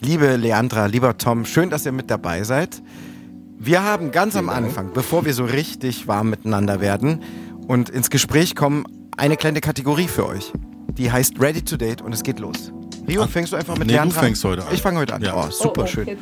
[0.00, 2.82] Liebe Leandra, lieber Tom, schön, dass ihr mit dabei seid.
[3.58, 7.22] Wir haben ganz am Anfang, bevor wir so richtig warm miteinander werden
[7.66, 8.84] und ins Gespräch kommen,
[9.16, 10.52] eine kleine Kategorie für euch.
[10.92, 12.72] Die heißt Ready to Date und es geht los.
[13.08, 14.74] Rio, Ah, fängst du einfach mit nee, du Leandra fängst heute an.
[14.74, 15.22] Ich fange heute an.
[15.22, 15.34] Ja.
[15.36, 16.18] Oh, super Oh, oh, schön.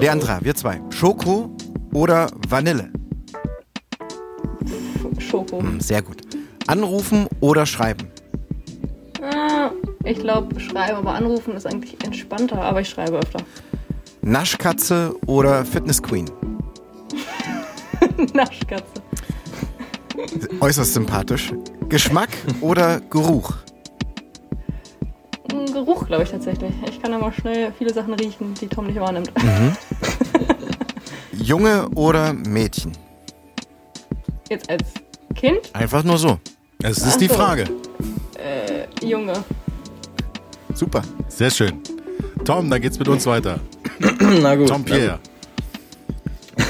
[0.00, 0.80] Leandra, wir zwei.
[0.90, 1.56] Schoko
[1.92, 2.90] oder Vanille?
[5.18, 5.60] Schoko.
[5.60, 6.22] Hm, sehr gut.
[6.66, 8.08] Anrufen oder schreiben?
[10.04, 13.40] Ich glaube, schreiben, aber anrufen ist eigentlich entspannter, aber ich schreibe öfter.
[14.22, 16.30] Naschkatze oder Fitness Queen?
[18.34, 19.02] Naschkatze.
[20.60, 21.52] Äußerst sympathisch.
[21.88, 22.30] Geschmack
[22.60, 23.52] oder Geruch?
[25.50, 26.72] Ein Geruch, glaube ich tatsächlich.
[26.88, 29.30] Ich kann immer schnell viele Sachen riechen, die Tom nicht wahrnimmt.
[31.32, 32.92] Junge oder Mädchen?
[34.50, 34.84] Jetzt als
[35.34, 36.38] Kind, Einfach nur so.
[36.82, 37.38] Es ist die Ach so.
[37.38, 37.64] Frage.
[38.38, 39.32] äh, Junge.
[40.74, 41.02] Super.
[41.28, 41.80] Sehr schön.
[42.44, 43.60] Tom, dann geht's mit uns weiter.
[44.42, 44.68] Na gut.
[44.68, 45.18] Tom Pierre.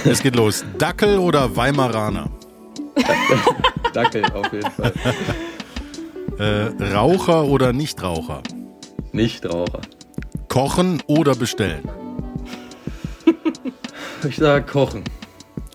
[0.04, 0.64] Es geht los.
[0.78, 2.30] Dackel oder Weimaraner?
[3.92, 4.92] Dackel auf jeden Fall.
[6.38, 8.42] Äh, Raucher oder Nichtraucher?
[9.12, 9.80] Nichtraucher.
[10.48, 11.88] Kochen oder bestellen?
[14.28, 15.04] Ich sag kochen.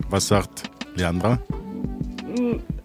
[0.08, 0.64] Was sagt
[0.96, 1.38] Leandra?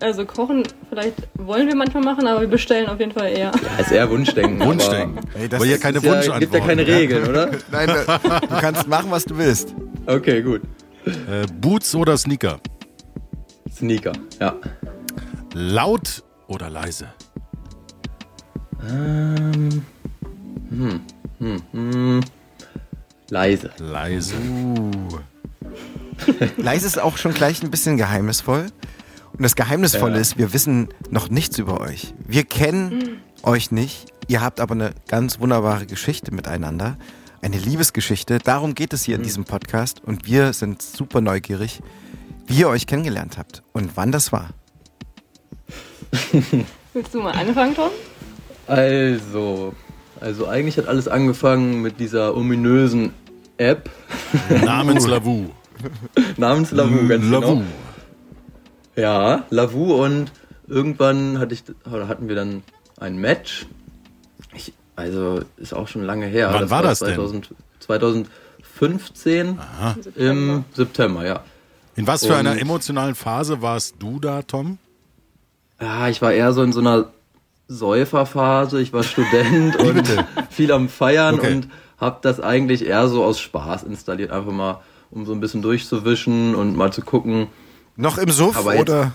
[0.06, 3.52] Also kochen, vielleicht wollen wir manchmal machen, aber wir bestellen auf jeden Fall eher.
[3.52, 4.60] Ja, ist eher Wunschdenken.
[4.60, 5.18] Wunschdenken.
[5.34, 7.50] Ey, das Aber hier ist keine ist ja, gibt ja keine Regeln, oder?
[7.72, 9.74] Nein, äh, du kannst machen, was du willst.
[10.06, 10.62] Okay, gut.
[11.08, 12.60] Äh, Boots oder Sneaker?
[13.74, 14.54] Sneaker, ja.
[15.56, 17.08] Laut oder leise?
[18.88, 19.84] Ähm,
[20.70, 21.02] hm,
[21.40, 22.22] hm, hm.
[23.32, 23.72] Leise.
[23.80, 24.36] Leise.
[26.58, 28.68] Leise ist auch schon gleich ein bisschen geheimnisvoll.
[29.38, 30.22] Und das Geheimnisvolle Ja.
[30.22, 32.14] ist, wir wissen noch nichts über euch.
[32.26, 34.06] Wir kennen euch nicht.
[34.28, 36.98] Ihr habt aber eine ganz wunderbare Geschichte miteinander.
[37.42, 38.40] Eine Liebesgeschichte.
[38.40, 40.02] Darum geht es hier in diesem Podcast.
[40.04, 41.82] Und wir sind super neugierig,
[42.48, 44.50] wie ihr euch kennengelernt habt und wann das war.
[46.94, 47.90] Willst du mal anfangen, Tom?
[48.68, 49.74] Also,
[50.22, 53.14] also eigentlich hat alles angefangen mit dieser ominösen
[53.58, 53.90] App
[54.50, 55.50] Namens Lavu.
[56.38, 57.56] namens Lavu, ganz Lavu.
[57.56, 57.62] genau.
[58.96, 60.32] Ja, Lavu und
[60.68, 62.64] irgendwann hatte ich, oder hatten wir dann
[63.00, 63.66] ein Match.
[64.54, 66.50] Ich, also ist auch schon lange her.
[66.54, 67.16] Wann war das denn?
[67.16, 69.60] 2000, 2015
[70.16, 71.44] im September, ja.
[71.96, 74.78] In was für Und- einer emotionalen Phase warst du da, Tom?
[75.82, 77.10] Ja, ich war eher so in so einer
[77.68, 78.82] Säuferphase.
[78.82, 80.04] Ich war Student und
[80.50, 81.54] viel am Feiern Okay.
[81.54, 81.68] und
[81.98, 84.80] habe das eigentlich eher so aus Spaß installiert, einfach mal
[85.12, 87.48] um so ein bisschen durchzuwischen und mal zu gucken.
[87.98, 89.12] Noch im Suff Aber oder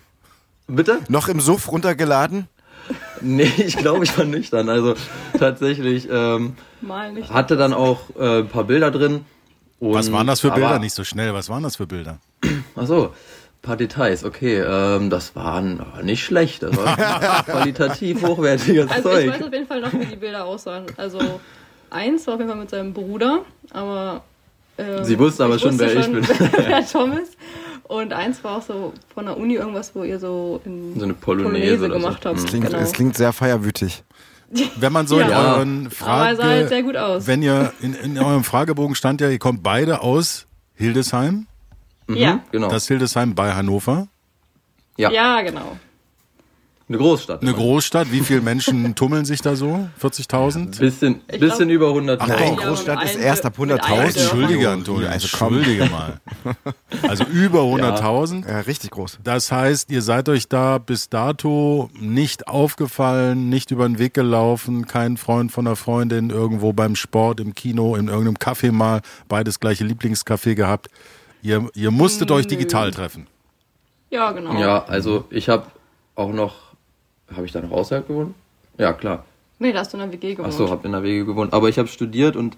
[0.66, 0.98] Bitte?
[1.08, 2.48] noch im Suff runtergeladen?
[3.20, 4.68] Nee, ich glaube, ich war nüchtern.
[4.68, 4.94] Also
[5.38, 7.30] tatsächlich ähm, Mal nicht.
[7.32, 9.24] hatte dann auch äh, ein paar Bilder drin.
[9.80, 10.70] Und, Was waren das für Bilder?
[10.70, 11.32] aber- Nicht so schnell.
[11.34, 12.18] Was waren das für Bilder?
[12.76, 14.24] Ach so, ein paar Details.
[14.24, 16.62] Okay, ähm, das waren aber nicht schlecht.
[16.62, 16.96] Das war
[17.44, 19.24] qualitativ hochwertiges Also Zeug.
[19.26, 20.86] ich weiß auf jeden Fall noch, wie die Bilder aussahen.
[20.96, 21.40] Also
[21.90, 23.40] eins war auf jeden Fall mit seinem Bruder,
[23.70, 24.22] aber
[24.78, 26.26] ähm, Sie wusste aber ich schon, wer ich schon, bin.
[26.66, 27.36] wer Tom ist.
[27.88, 31.14] Und eins war auch so von der Uni irgendwas, wo ihr so in So eine
[31.14, 32.00] Polonaise oder so.
[32.00, 32.38] gemacht habt.
[32.40, 32.44] Mhm.
[32.44, 32.78] Klingt, genau.
[32.78, 34.04] Es klingt sehr feierwütig.
[34.76, 35.54] Wenn man so in Ja.
[35.56, 37.26] euren aber er Frage, sah halt sehr gut aus.
[37.26, 41.46] wenn ihr in, in eurem Fragebogen stand ja, ihr kommt beide aus Hildesheim.
[42.08, 42.40] ja.
[42.52, 42.68] Genau.
[42.68, 44.08] Das Hildesheim bei Hannover.
[44.96, 45.10] ja.
[45.10, 45.76] ja, genau.
[46.88, 47.42] Eine Großstadt.
[47.42, 48.10] Eine Großstadt.
[48.12, 49.88] Wie viele Menschen tummeln sich da so?
[50.02, 50.78] 40.000?
[50.78, 52.56] Bisschen, Ich bisschen glaub- über 100 Ach, Nein.
[52.56, 53.92] Großstadt Ja, ist erst ab allen- mit 100.000.
[53.92, 55.08] allen Entschuldige, Antonio.
[55.08, 55.26] Also.
[55.28, 56.20] Entschuldige mal.
[57.02, 58.48] Also über 100.000.
[58.48, 59.18] Ja, richtig groß.
[59.22, 64.86] Das heißt, ihr seid euch da bis dato nicht aufgefallen, nicht über den Weg gelaufen,
[64.86, 69.60] kein Freund von einer Freundin irgendwo beim Sport, im Kino, in irgendeinem Café mal, beides
[69.60, 70.88] gleiche Lieblingscafé gehabt.
[71.42, 72.50] Ihr, ihr musstet euch Nö.
[72.50, 73.26] digital treffen.
[74.10, 74.58] Ja, genau.
[74.58, 75.66] Ja, also ich habe
[76.14, 76.67] auch noch,
[77.34, 78.34] habe ich da noch außerhalb gewohnt?
[78.78, 79.24] Ja, klar.
[79.58, 80.52] Nee, da hast du in der WG gewohnt.
[80.52, 81.52] Ach so, habe in der Wege gewohnt.
[81.52, 82.56] Aber ich habe studiert und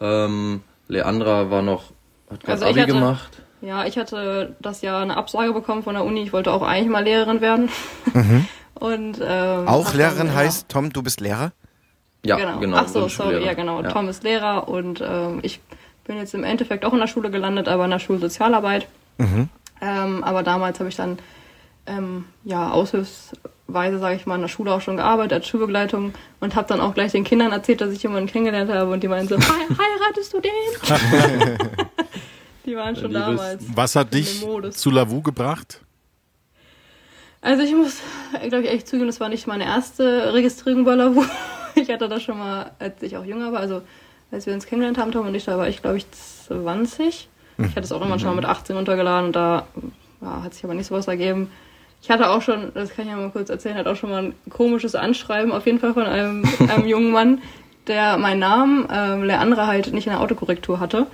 [0.00, 1.84] ähm, Leandra war noch,
[2.30, 3.42] hat gerade Also ich Abi hatte- gemacht.
[3.62, 6.22] Ja, ich hatte das Jahr eine Absage bekommen von der Uni.
[6.22, 7.68] Ich wollte auch eigentlich mal Lehrerin werden.
[8.74, 11.52] Und, ähm, Auch Lehrerin dann, ja, heißt, Tom, du bist Lehrer?
[12.24, 12.58] Ja, genau.
[12.58, 12.76] genau.
[12.78, 13.82] Ach so, sorry, ja genau.
[13.82, 13.90] Ja.
[13.90, 15.60] Tom ist Lehrer und ähm, ich
[16.06, 18.86] bin jetzt im Endeffekt auch in der Schule gelandet, aber in der Schulsozialarbeit.
[19.82, 21.18] Ähm, aber damals habe ich dann
[21.90, 26.54] ähm, ja aushilfsweise, sage ich mal, in der Schule auch schon gearbeitet als Schulbegleitung und
[26.56, 29.28] habe dann auch gleich den Kindern erzählt, dass ich jemanden kennengelernt habe und die meinten
[29.28, 31.58] so, "Hei- heiratest du den?
[32.66, 33.64] die waren schon die damals.
[33.74, 35.80] Was hat dich zu Lavu gebracht?
[37.42, 37.96] Also ich muss,
[38.48, 41.24] glaube ich, echt zugeben, das war nicht meine erste Registrierung bei Lavu.
[41.76, 43.60] Ich hatte das schon mal, als ich auch jünger war.
[43.60, 43.82] Also
[44.32, 47.28] als wir uns kennengelernt haben, Tom und ich, da war ich, glaube ich, 20.
[47.58, 49.68] Ich hatte es auch immer schon mal mit 18 runtergeladen und da
[50.20, 51.48] ja, hat sich aber nicht so was ergeben.
[52.02, 54.24] Ich hatte auch schon, das kann ich ja mal kurz erzählen, hat auch schon mal
[54.24, 57.42] ein komisches Anschreiben, auf jeden Fall von einem, einem jungen Mann,
[57.86, 61.06] der meinen Namen, ähm, der andere halt nicht in der Autokorrektur hatte.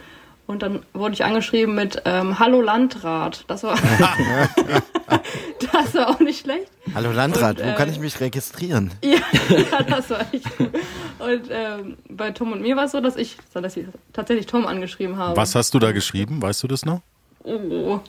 [0.47, 3.45] Und dann wurde ich angeschrieben mit ähm, Hallo Landrat.
[3.49, 3.75] Das war,
[5.73, 6.71] das war auch nicht schlecht.
[6.95, 8.93] Hallo Landrat, Und, wo äh, kann ich mich registrieren?
[9.03, 9.19] Ja,
[9.49, 10.71] ja das war echt gut.
[11.19, 14.67] Und ähm, bei Tom und mir war es so, dass ich, dass ich tatsächlich Tom
[14.67, 15.37] angeschrieben habe.
[15.37, 16.41] Was hast du da geschrieben?
[16.41, 17.01] Weißt du das noch?
[17.43, 18.01] Oh.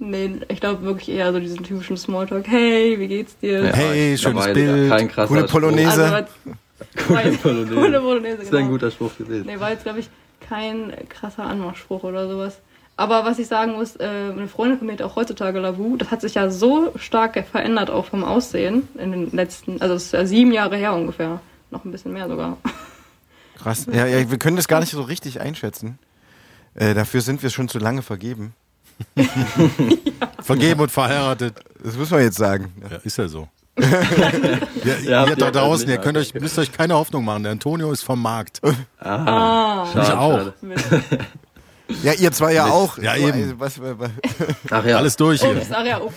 [0.00, 2.46] Nee, ich glaube wirklich eher so diesen typischen Smalltalk.
[2.46, 3.64] Hey, wie geht's dir?
[3.64, 6.04] Ja, Hey, ich- schönes Bild, Kein krasser coole Polonaise.
[6.04, 6.28] Also,
[7.08, 7.74] Coole Polonaise.
[7.74, 8.62] Coole Polonaise, Das ist genau.
[8.64, 9.46] ein guter Spruch gewesen.
[9.46, 10.08] Nee, war jetzt, glaube ich,
[10.48, 12.60] kein krasser Anmachspruch oder sowas.
[12.96, 15.96] Aber was ich sagen muss, äh, eine Freundin von mir hat auch heutzutage Lavu.
[15.96, 20.06] Das hat sich ja so stark verändert, auch vom Aussehen in den letzten, also es
[20.06, 21.40] ist ja sieben Jahre her ungefähr.
[21.70, 22.56] Noch ein bisschen mehr sogar.
[23.56, 23.86] Krass.
[23.92, 25.98] Ja, ja, wir können das gar nicht so richtig einschätzen.
[26.74, 28.54] Äh, dafür sind wir schon zu lange vergeben.
[30.42, 31.54] Vergeben und verheiratet.
[31.82, 32.72] Das muss man jetzt sagen.
[32.90, 33.48] Ja, ist ja so.
[33.78, 37.44] ja, Ja, ihr da ihr draußen, ihr könnt euch, müsst euch keine Hoffnung machen.
[37.44, 38.60] Der Antonio ist vom Markt.
[38.98, 40.38] Ah, Ich schade, auch.
[40.38, 40.54] schade.
[42.02, 42.98] Ja, ihr zwei ja auch.
[42.98, 43.32] Ja, eben.
[43.58, 44.10] also, was, was,
[44.70, 44.98] Ach ja.
[44.98, 45.56] Alles durch hier.
[45.56, 46.14] Ups, ach ja, ups.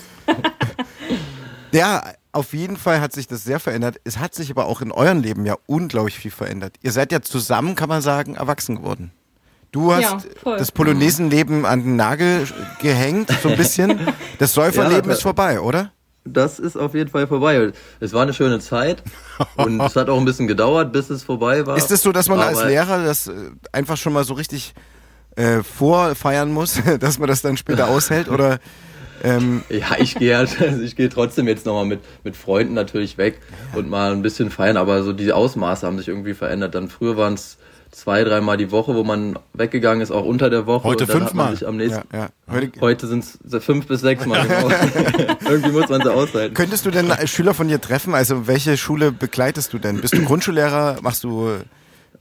[1.72, 3.96] ja, auf jeden Fall hat sich das sehr verändert.
[4.04, 6.76] Es hat sich aber auch in eurem Leben ja unglaublich viel verändert.
[6.82, 9.12] Ihr seid ja zusammen, kann man sagen, erwachsen geworden.
[9.72, 12.46] Du hast Ja, das Polonesenleben an den Nagel
[12.82, 14.00] gehängt, so ein bisschen.
[14.40, 15.92] Das Säuferleben Ja, ist vorbei, oder?
[16.26, 17.72] Das ist auf jeden Fall vorbei.
[18.00, 19.04] Es war eine schöne Zeit
[19.56, 21.78] und es hat auch ein bisschen gedauert, bis es vorbei war.
[21.78, 23.34] Ist es so, dass man als Aber- Lehrer das äh,
[23.72, 24.74] einfach schon mal so richtig
[25.36, 28.30] äh, vorfeiern muss, dass man das dann später aushält?
[28.30, 28.58] Oder
[29.24, 33.20] ähm, Ja, ich gehe halt, also ich gehe trotzdem jetzt nochmal mit, mit Freunden natürlich
[33.20, 33.40] weg
[33.76, 36.74] und mal ein bisschen feiern, aber so die Ausmaße haben sich irgendwie verändert.
[36.74, 37.58] Dann früher waren es
[37.92, 40.86] zwei, dreimal die Woche, wo man weggegangen ist, auch unter der Woche.
[40.86, 41.46] Heute und dann hat fünfmal.
[41.46, 42.30] man sich am ja, nächsten, ja.
[42.50, 44.70] Heute, Heute sind es fünf bis sechs Mal, genau.
[45.50, 46.54] irgendwie muss man sie aushalten.
[46.54, 48.16] könntest du denn Schüler von dir treffen?
[48.16, 50.02] Also welche Schule begleitest du denn?
[50.02, 51.00] Bist du Grundschullehrer?
[51.02, 51.50] Machst du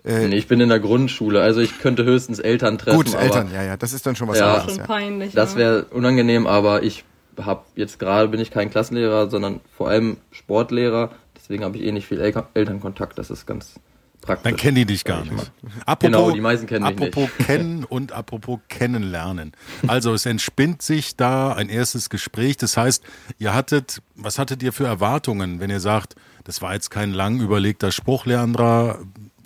[0.04, 2.96] äh, Nee, ich bin in der Grundschule, also ich könnte höchstens Eltern treffen.
[2.96, 3.50] gut aber Eltern?
[3.52, 4.54] Ja, ja, das ist dann schon was Ja.
[4.54, 4.70] anderes.
[4.72, 4.86] Schon Ja.
[4.86, 5.34] peinlich.
[5.34, 5.60] Das ne?
[5.60, 7.04] wäre unangenehm, aber ich
[7.38, 11.10] habe jetzt gerade bin ich kein Klassenlehrer, sondern vor allem Sportlehrer.
[11.36, 13.18] Deswegen habe ich eh nicht viel El Elternkontakt.
[13.18, 13.74] Das ist ganz
[14.20, 14.50] praktisch.
[14.50, 15.32] Dann kennen die dich gar nicht.
[15.32, 15.46] mal.
[15.86, 19.52] Apropos, Genau, die meisten kennen mich apropos kennen und apropos kennenlernen.
[19.86, 22.56] Also es entspinnt sich da ein erstes Gespräch.
[22.56, 23.02] Das heißt,
[23.38, 26.14] ihr hattet, was hattet ihr für Erwartungen, wenn ihr sagt,
[26.44, 28.98] das war jetzt kein lang überlegter Spruch, Leandra,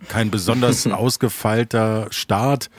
[0.09, 2.71] kein besonders ausgefeilter Start.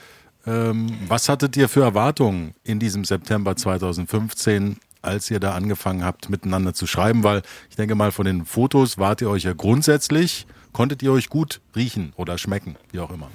[0.46, 6.30] Ähm, was hattet ihr für Erwartungen in diesem September 2015, als ihr da angefangen habt,
[6.30, 7.24] miteinander zu schreiben?
[7.24, 10.46] Weil ich denke mal, von den Fotos wart ihr euch ja grundsätzlich,
[10.76, 13.30] konntet ihr euch gut riechen oder schmecken, wie auch immer.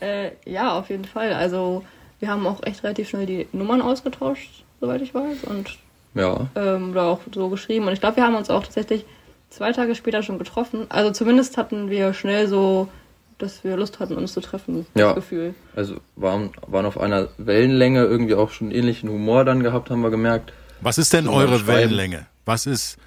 [0.01, 1.31] Äh, ja, auf jeden Fall.
[1.31, 1.85] Also
[2.19, 5.45] wir haben auch echt relativ schnell die Nummern ausgetauscht, soweit ich weiß.
[5.45, 5.77] Und
[6.13, 7.87] Ja, ähm, da auch so geschrieben.
[7.87, 9.05] Und ich glaube, wir haben uns auch tatsächlich
[9.49, 10.87] zwei Tage später schon getroffen.
[10.89, 12.89] Also zumindest hatten wir schnell so,
[13.37, 14.85] dass wir Lust hatten, uns zu treffen.
[14.93, 15.13] Ja.
[15.13, 15.55] Das Gefühl.
[15.73, 20.11] also waren, waren auf einer Wellenlänge, irgendwie auch schon ähnlichen Humor dann gehabt, haben wir
[20.11, 20.51] gemerkt.
[20.81, 21.65] Was ist denn eure.
[21.65, 22.25] Wellenlänge?
[22.43, 22.97] Was ist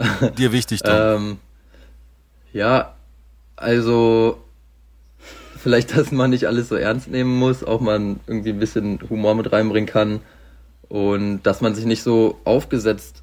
[0.38, 0.94] dir wichtig, Tom?
[0.94, 1.38] Ähm,
[2.52, 2.94] ja,
[3.56, 4.42] also
[5.56, 9.34] vielleicht, dass man nicht alles so ernst nehmen muss, auch man irgendwie ein bisschen Humor
[9.34, 10.20] mit reinbringen kann
[10.88, 13.22] und dass man sich nicht so aufgesetzt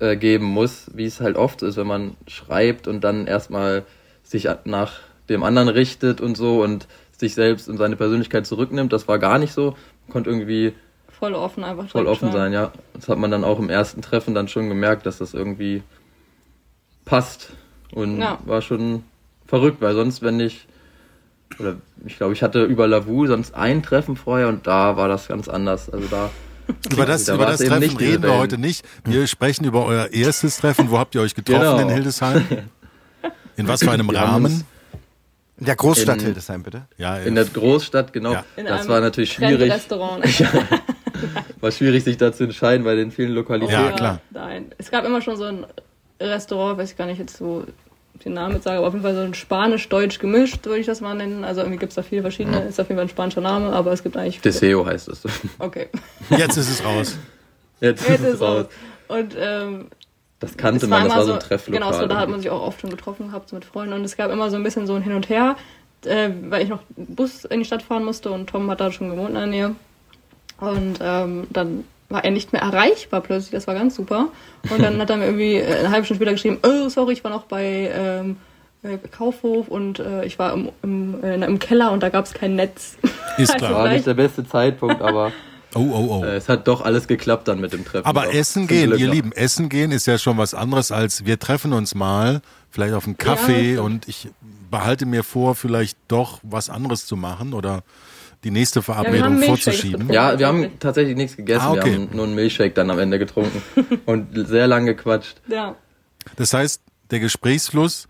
[0.00, 3.84] äh, geben muss, wie es halt oft ist, wenn man schreibt und dann erstmal
[4.22, 4.94] sich nach
[5.28, 8.92] dem anderen richtet und so und sich selbst und seine Persönlichkeit zurücknimmt.
[8.92, 9.76] Das war gar nicht so.
[10.06, 10.74] Man konnte irgendwie
[11.08, 11.88] Voll offen einfach.
[11.88, 12.32] voll offen schreiben.
[12.32, 12.72] sein, ja.
[12.94, 15.82] Das hat man dann auch im ersten Treffen dann schon gemerkt, dass das irgendwie
[17.04, 17.50] passt.
[17.92, 18.38] Und Ja.
[18.44, 19.04] war schon
[19.46, 20.66] verrückt, weil sonst, wenn ich,
[21.58, 25.28] oder ich glaube, ich hatte über Lavu sonst ein Treffen vorher und da war das
[25.28, 25.88] ganz anders.
[25.90, 26.30] Also da,
[26.92, 28.40] über das, da über das Treffen nicht reden wir Wellen.
[28.40, 28.84] heute nicht.
[29.04, 30.90] Wir sprechen über euer erstes Treffen.
[30.90, 31.78] Wo habt ihr euch getroffen Genau.
[31.78, 32.44] in Hildesheim?
[33.56, 34.64] In was für einem Wir Rahmen?
[35.58, 36.86] In der Großstadt In- Hildesheim, bitte.
[36.98, 38.32] Ja, in der Großstadt, genau.
[38.32, 38.44] Ja.
[38.56, 39.70] In das einem war natürlich schwierig.
[39.70, 40.24] Restaurant.
[41.60, 43.80] War schwierig, sich da zu entscheiden bei den vielen Lokalitäten.
[43.84, 44.20] Ja, klar.
[44.30, 44.72] Nein.
[44.78, 45.64] Es gab immer schon so ein
[46.20, 47.64] Restaurant, weiß ich gar nicht jetzt so
[48.24, 51.00] den Namen jetzt sage, aber auf jeden Fall so ein Spanisch-Deutsch gemischt, würde ich das
[51.00, 51.44] mal nennen.
[51.44, 53.92] Also irgendwie gibt es da viele verschiedene, ist auf jeden Fall ein spanischer Name, aber
[53.92, 54.40] es gibt eigentlich.
[54.40, 55.22] Deseo heißt es.
[55.58, 55.88] Okay.
[56.30, 57.18] jetzt ist es raus.
[57.80, 58.66] Jetzt, Jetzt ist es raus.
[59.08, 59.88] Und ähm,
[60.38, 61.80] Das kannte man, das war so ein Trefflokal.
[61.80, 63.94] Genau, so, da hat man sich auch oft schon getroffen gehabt, so mit Freunden.
[63.94, 65.56] Und es gab immer so ein bisschen so ein Hin und Her,
[66.04, 69.10] äh, weil ich noch Bus in die Stadt fahren musste und Tom hat da schon
[69.10, 69.74] gewohnt in der Nähe.
[70.60, 74.28] Und ähm, dann war er nicht mehr erreichbar plötzlich, das war ganz super.
[74.70, 77.30] Und dann hat er mir irgendwie eine halbe Stunde später geschrieben, oh, sorry, ich war
[77.30, 78.36] noch bei ähm,
[78.82, 82.32] äh, Kaufhof und äh, ich war im, im, äh, im Keller und da gab es
[82.32, 82.96] kein Netz.
[83.36, 83.72] Ist Also klar.
[83.74, 85.32] War gleich- nicht der beste Zeitpunkt, aber
[85.76, 86.24] Oh, oh, oh.
[86.24, 88.06] äh, es hat doch alles geklappt dann mit dem Treffen.
[88.06, 88.32] Aber Doch.
[88.34, 89.08] essen gehen, ihr.
[89.10, 93.06] Lieben, essen gehen ist ja schon was anderes als wir treffen uns mal, vielleicht auf
[93.06, 93.80] einen Kaffee Ja.
[93.80, 94.28] und ich
[94.70, 97.82] behalte mir vor, vielleicht doch was anderes zu machen oder
[98.44, 100.12] die nächste Verabredung Milchshakes vorzuschieben.
[100.12, 101.64] Ja, wir haben tatsächlich nichts gegessen.
[101.64, 101.84] Ah, okay.
[101.86, 103.62] Wir haben nur einen Milchshake dann am Ende getrunken
[104.06, 105.40] und sehr lang gequatscht.
[105.48, 105.76] Ja.
[106.36, 108.06] Das heißt, der Gesprächsfluss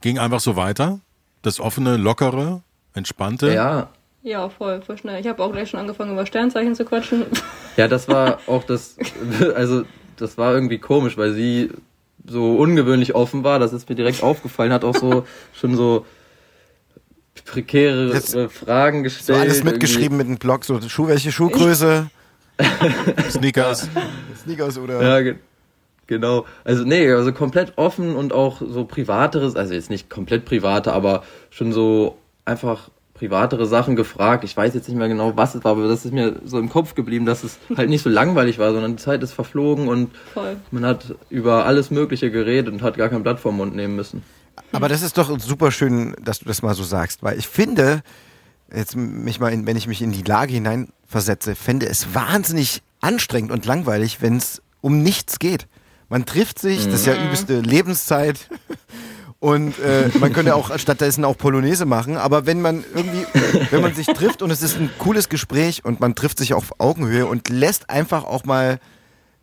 [0.00, 1.00] ging einfach so weiter.
[1.42, 2.62] Das offene, lockere,
[2.94, 3.52] entspannte.
[3.52, 3.90] Ja,
[4.22, 5.20] Ja, voll, voll schnell.
[5.20, 7.26] Ich habe auch gleich schon angefangen, über Sternzeichen zu quatschen.
[7.76, 8.96] ja, das war auch das,
[9.54, 9.84] also
[10.16, 11.70] das war irgendwie komisch, weil sie
[12.26, 13.58] so ungewöhnlich offen war.
[13.58, 14.72] Das ist mir direkt aufgefallen.
[14.72, 16.04] Hat auch so schon so
[17.44, 19.40] prekäre Jetzt- äh, Fragen So gestellt.
[19.40, 22.08] alles mitgeschrieben mit einem Blog, so Schuh, welche Schuhgröße,
[23.30, 23.88] Sneakers.
[24.42, 25.02] Sneakers oder.
[25.02, 25.36] Ja, ge
[26.06, 26.46] genau.
[26.64, 31.22] Also nee, also komplett offen und auch so privateres, also jetzt nicht komplett private, aber
[31.50, 34.44] schon so einfach privatere Sachen gefragt.
[34.44, 36.68] Ich weiß jetzt nicht mehr genau, was es war, aber das ist mir so im
[36.68, 40.10] Kopf geblieben, dass es halt nicht so langweilig war, sondern die Zeit ist verflogen und
[40.32, 40.56] Voll.
[40.70, 44.22] man hat über alles Mögliche geredet und hat gar kein Blatt vom Mund nehmen müssen.
[44.72, 48.02] Aber das ist doch super schön, dass du das mal so sagst, weil ich finde,
[48.74, 53.52] jetzt mich mal, in, wenn ich mich in die Lage hineinversetze, fände es wahnsinnig anstrengend
[53.52, 55.66] und langweilig, wenn es um nichts geht.
[56.08, 58.48] Man trifft sich, das ist ja übelste Lebenszeit.
[59.40, 63.24] Und äh, man könnte auch stattdessen auch Polonaise machen, aber wenn man irgendwie,
[63.70, 66.80] wenn man sich trifft und es ist ein cooles Gespräch und man trifft sich auf
[66.80, 68.80] Augenhöhe und lässt einfach auch mal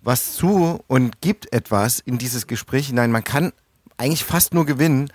[0.02, 3.54] was zu und gibt etwas in dieses Gespräch hinein, man kann
[3.98, 5.10] eigentlich fast nur gewinnen,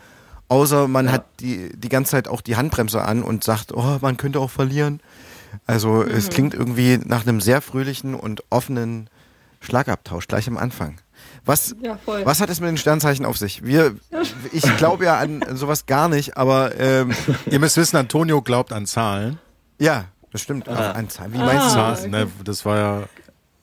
[0.49, 4.16] außer man hat die, die ganze Zeit auch die Handbremse an und sagt, oh, man
[4.16, 5.00] könnte auch verlieren.
[5.66, 9.10] Also es klingt irgendwie nach einem sehr fröhlichen und offenen
[9.60, 11.00] Schlagabtausch gleich am Anfang.
[11.44, 13.64] Was, Ja, was hat es mit den Sternzeichen auf sich?
[13.64, 13.94] Wir,
[14.52, 17.12] ich glaube ja an sowas gar nicht, aber ähm,
[17.50, 19.38] Ihr müsst wissen, Antonio glaubt an Zahlen.
[19.78, 20.68] ja, das stimmt.
[20.68, 21.32] Auch an Zahlen.
[21.32, 21.99] Wie meinst du Ah, das?
[22.00, 23.02] Zahlen ne, das war ja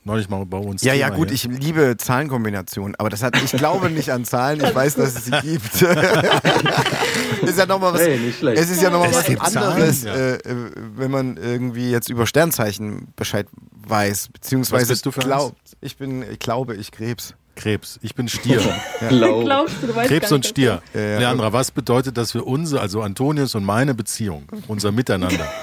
[0.07, 0.81] neulich mal bei uns.
[0.81, 1.51] Ja, ja, Thema gut, hier.
[1.51, 5.25] ich liebe Zahlenkombinationen, aber das hat, ich glaube nicht an Zahlen, ich weiß, dass es
[5.25, 5.81] sie gibt.
[7.43, 10.25] ist ja nochmal was, Hey, es ist ja nochmal was anderes, Zahlen, ja.
[10.25, 13.47] äh, äh, wenn man irgendwie jetzt über Sternzeichen Bescheid
[13.87, 15.27] weiß, beziehungsweise Was bist du für eins?
[15.27, 15.61] glaubt.
[15.81, 17.35] Ich bin, ich glaube, ich Krebs.
[17.57, 17.99] Krebs.
[18.01, 18.61] Ich bin Stier.
[19.09, 19.43] Glaub.
[19.43, 20.81] Glaubst du, du weißt Krebs gar und nicht, Stier.
[20.93, 21.19] Ja, ja.
[21.19, 25.45] Leandra, was bedeutet das für unsere, also Antonius und meine Beziehung, unser Miteinander?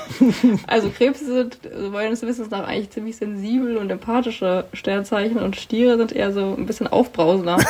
[0.67, 5.97] Also Krebse sind äh, meines Wissens nach eigentlich ziemlich sensibel und empathische Sternzeichen und Stiere
[5.97, 7.57] sind eher so ein bisschen aufbrausender.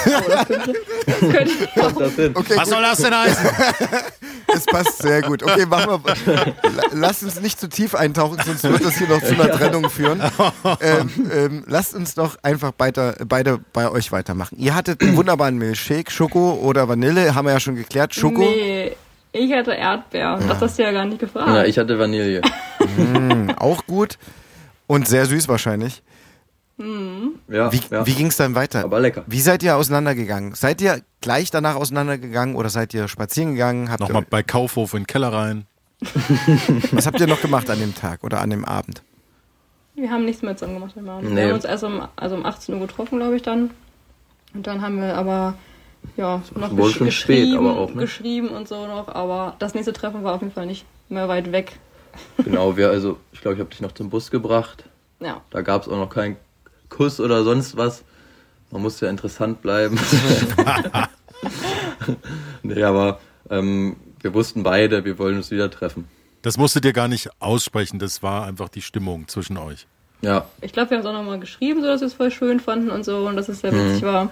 [1.06, 2.30] Das könnte, das könnte.
[2.34, 3.46] Okay, Was soll das denn heißen?
[4.54, 5.42] es passt sehr gut.
[5.42, 6.34] Okay, machen wir.
[6.34, 9.90] La- Lasst uns nicht zu tief eintauchen, sonst wird das hier noch zu einer Trennung
[9.90, 10.22] führen.
[10.80, 14.56] Ähm, ähm, lasst uns doch einfach beide, beide bei euch weitermachen.
[14.58, 18.14] Ihr hattet einen wunderbaren Milchshake, Schoko oder Vanille, haben wir ja schon geklärt.
[18.14, 18.40] Schoko.
[18.40, 18.96] Nee,
[19.32, 20.38] ich hatte Erdbeer.
[20.48, 21.48] Das hast du ja gar nicht gefragt.
[21.48, 22.40] Ja, ich hatte Vanille.
[23.58, 24.18] Auch gut
[24.86, 26.02] und sehr süß wahrscheinlich.
[26.76, 28.04] Ja, Wie, ja.
[28.04, 28.82] wie ging es dann weiter?
[28.82, 29.22] Aber lecker.
[29.28, 30.54] Wie seid ihr auseinandergegangen?
[30.54, 33.90] Seid ihr gleich danach auseinandergegangen oder seid ihr spazieren gegangen?
[33.90, 35.66] Habt Nochmal ihr, bei Kaufhof in den Keller rein.
[36.92, 39.02] was habt ihr noch gemacht an dem Tag oder an dem Abend?
[39.94, 40.96] Wir haben nichts mehr zusammen gemacht.
[40.96, 41.52] Wir haben Nee.
[41.52, 43.70] uns erst um, also um 18 Uhr getroffen, glaube ich, dann.
[44.54, 45.54] Und dann haben wir aber
[46.16, 48.02] ja, noch gesch schon spät, geschrieben, aber auch, ne?
[48.02, 49.08] geschrieben und so noch.
[49.08, 51.72] Aber das nächste Treffen war auf jeden Fall nicht mehr weit weg.
[52.44, 54.84] Genau, wir, also ich glaube, ich habe dich noch zum Bus gebracht.
[55.18, 56.36] Ja, Da gab es auch noch keinen
[56.88, 58.04] Kuss oder sonst was.
[58.70, 59.98] Man muss ja interessant bleiben.
[62.62, 63.18] nee, aber
[63.50, 66.06] ähm, wir wussten beide, wir wollen uns wieder treffen.
[66.42, 69.88] Das musstet ihr gar nicht aussprechen, das war einfach die Stimmung zwischen euch.
[70.24, 72.60] Ja, ich glaube, wir haben es auch nochmal geschrieben, so dass wir es voll schön
[72.60, 74.30] fanden und so und dass es sehr witzig war.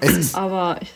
[0.00, 0.92] Es ist, Aber ich,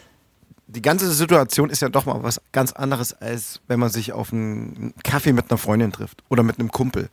[0.67, 4.33] die ganze Situation ist ja doch mal was ganz anderes, als wenn man sich auf
[4.33, 7.09] einen Kaffee mit einer Freundin trifft oder mit einem Kumpel.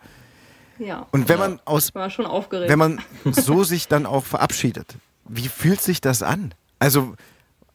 [0.79, 2.69] ja, Und wenn man aus, war schon aufgeregt.
[2.69, 4.95] wenn man so sich dann auch verabschiedet,
[5.27, 6.53] wie fühlt sich das an?
[6.79, 7.15] Also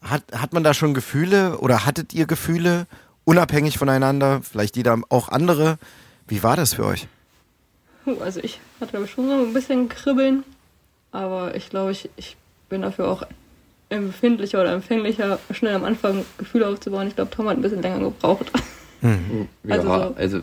[0.03, 2.87] hat, hat man da schon Gefühle oder hattet ihr Gefühle,
[3.25, 5.79] unabhängig voneinander, vielleicht jeder auch andere?
[6.27, 7.07] Wie war das für euch?
[8.21, 10.45] Also ich hatte glaube ich schon so ein bisschen Kribbeln,
[11.13, 12.37] aber ich glaube, ich, ich
[12.69, 13.23] bin dafür auch
[13.89, 17.07] empfindlicher oder empfänglicher, schnell am Anfang Gefühle aufzubauen.
[17.09, 18.51] Ich glaube, Tom hat ein bisschen länger gebraucht.
[19.69, 20.41] Also ja, so- also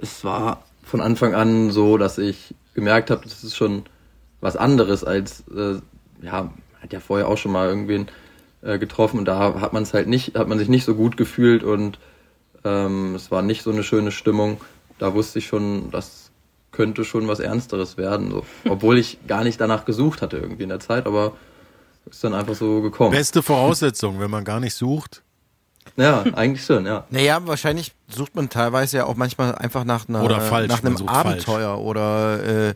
[0.00, 3.84] es war von Anfang an so, dass ich gemerkt habe, das ist schon
[4.40, 5.74] was anderes als, äh,
[6.22, 8.08] ja, man hat ja vorher auch schon mal irgendwen
[8.62, 11.16] äh, getroffen und da hat man es halt nicht, hat man sich nicht so gut
[11.16, 11.98] gefühlt und
[12.64, 14.60] ähm, es war nicht so eine schöne Stimmung.
[14.98, 16.23] Da wusste ich schon, das
[16.74, 18.44] könnte schon was Ernsteres werden, so.
[18.68, 21.32] obwohl ich gar nicht danach gesucht hatte irgendwie in der Zeit, aber
[22.10, 23.12] ist dann einfach so gekommen.
[23.12, 25.22] Beste Voraussetzung, wenn man gar nicht sucht,
[25.96, 27.04] Ja, eigentlich schon, ja.
[27.10, 30.96] Naja, wahrscheinlich sucht man teilweise ja auch manchmal einfach nach, einer, Oder falsch, nach einem
[31.08, 32.74] Abenteuer oder äh,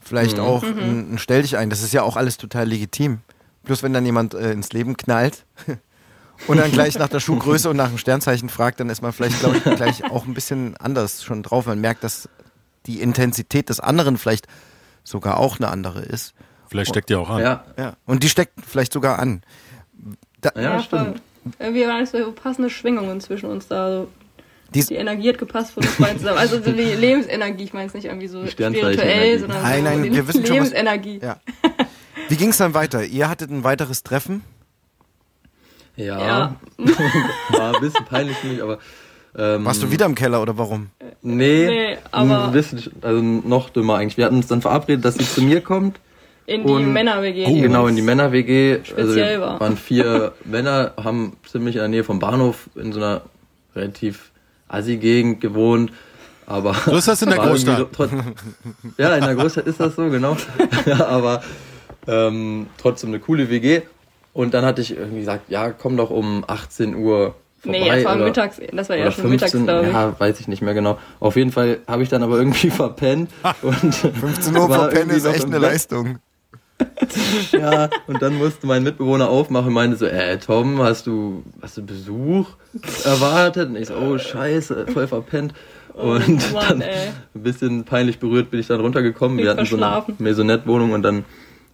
[0.00, 0.42] vielleicht Mhm.
[0.44, 1.70] auch ein, ein Stell dich ein.
[1.70, 3.18] Das ist ja auch alles total legitim.
[3.64, 5.44] Plus wenn dann jemand äh, ins Leben knallt
[6.48, 9.38] und dann gleich nach der Schuhgröße und nach dem Sternzeichen fragt, dann ist man vielleicht,
[9.40, 11.66] glaube ich, gleich auch ein bisschen anders schon drauf.
[11.66, 12.28] Man merkt, dass
[12.86, 14.46] die Intensität des anderen vielleicht
[15.04, 16.34] sogar auch eine andere ist.
[16.68, 17.40] Vielleicht steckt ihr auch an.
[17.42, 17.96] Ja, Ja.
[18.06, 19.42] Und die steckt vielleicht sogar an.
[20.40, 21.20] Da, ja, stimmt.
[21.58, 23.90] Irgendwie waren so passende Schwingungen zwischen uns da.
[24.02, 24.08] So.
[24.74, 26.38] Dies- Die Energie hat gepasst von uns beiden zusammen.
[26.38, 30.02] Also so die Lebensenergie, ich meine es nicht irgendwie so spirituell, sondern Nein, so nein,
[30.04, 31.18] die wir wissen schon, was- Lebensenergie.
[31.22, 31.40] Ja.
[32.28, 33.04] Wie ging es dann weiter?
[33.04, 34.42] Ihr hattet ein weiteres Treffen.
[35.96, 36.56] Ja, Ja.
[37.50, 38.78] war ein bisschen peinlich für mich, aber
[39.36, 40.88] ähm, Warst du wieder im Keller oder warum?
[41.22, 44.16] Nee, Nee, aber- ein bisschen, also noch dümmer eigentlich.
[44.16, 45.98] Wir hatten uns dann verabredet, dass sie zu mir kommt.
[46.44, 47.44] In die Männer-WG.
[47.46, 48.72] Oh, genau, in die Männer-WG.
[48.74, 49.60] Also speziell wir war.
[49.60, 53.22] waren vier Männer, haben ziemlich in der Nähe vom Bahnhof in so einer
[53.76, 54.32] relativ
[54.68, 55.92] assi-Gegend gewohnt.
[56.46, 57.94] Aber So ist das in der Großstadt.
[57.96, 58.08] So,
[58.98, 60.36] ja, in der Großstadt ist das so, genau.
[60.86, 61.42] ja, aber
[62.08, 63.82] ähm, trotzdem eine coole WG.
[64.34, 67.78] Und dann hatte ich irgendwie gesagt, ja, komm doch um 18 Uhr vorbei.
[67.78, 69.92] Nee, das war oder, mittags, das war ja schon mittags, glaube ich.
[69.92, 70.98] ja, weiß ich nicht mehr genau.
[71.20, 73.30] Auf jeden Fall habe ich dann aber irgendwie verpennt.
[73.62, 75.70] und 15 Uhr war vor Pennen irgendwie ist echt eine Bett.
[75.70, 76.18] Leistung.
[77.52, 81.76] Ja, und dann musste mein Mitbewohner aufmachen und meinte so, äh, Tom, hast du, hast
[81.76, 82.48] du Besuch
[83.04, 83.68] erwartet?
[83.68, 85.54] Und ich so, oh, scheiße, voll verpennt.
[85.94, 87.08] Und Oh Mann, dann ey.
[87.34, 89.36] ein bisschen peinlich berührt bin ich dann runtergekommen.
[89.36, 90.02] Bin Wir hatten so eine.
[90.18, 91.24] Maisonette-Wohnung und dann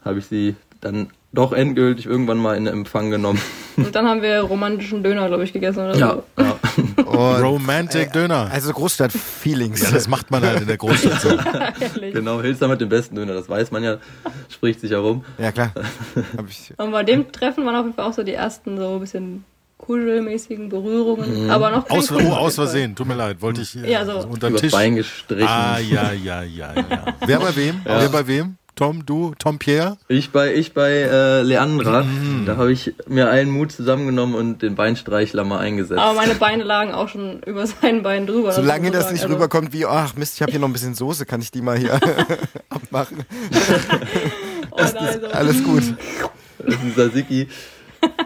[0.04, 3.40] habe ich sie dann doch endgültig irgendwann mal in Empfang genommen.
[3.86, 6.42] Und dann haben wir romantischen Döner, glaube ich, gegessen oder Ja, so.
[6.42, 6.56] ja.
[7.04, 8.48] Und, Romantic Döner.
[8.52, 9.82] also Großstadt-Feelings.
[9.82, 11.28] Ja, das macht man halt in der Großstadt so.
[11.30, 12.12] Ehrlich.
[12.14, 13.96] genau, Hilsam hat den besten Döner, das weiß man ja,
[14.48, 15.24] spricht sich herum.
[15.38, 15.72] Ja, klar.
[16.36, 18.94] Hab ich, Und bei dem Treffen waren auf jeden Fall auch so die ersten so
[18.94, 19.44] ein bisschen
[19.78, 21.50] kuschelmäßigen Berührungen, Mhm.
[21.50, 22.56] aber noch Aus, oh, aus.
[22.56, 24.18] Versehen, tut mir leid, wollte ich äh, Ja, so.
[24.28, 24.72] unter den Tisch.
[24.72, 25.46] Bein gestrichen.
[25.48, 27.14] Ah, ja, ja, ja, ja.
[27.24, 27.80] Wer bei wem?
[27.86, 28.00] Ja.
[28.00, 28.56] Wer bei wem?
[28.78, 29.96] Tom, du, Tom Pierre?
[30.06, 32.46] Ich bei, ich bei äh, Leandra, Mhm.
[32.46, 35.98] da habe ich mir allen Mut zusammengenommen und den Beinstreichler mal eingesetzt.
[36.00, 38.52] Aber meine Beine lagen auch schon über seinen Beinen drüber.
[38.52, 39.32] solange das man nicht sagen.
[39.34, 41.76] rüberkommt wie, ach Mist, ich habe hier noch ein bisschen Soße, kann ich die mal
[41.76, 41.94] hier
[42.68, 43.24] abmachen?
[44.70, 45.32] Also, oh nein.
[45.32, 45.82] Alles gut.
[46.58, 47.48] Das ist ein Tzatziki.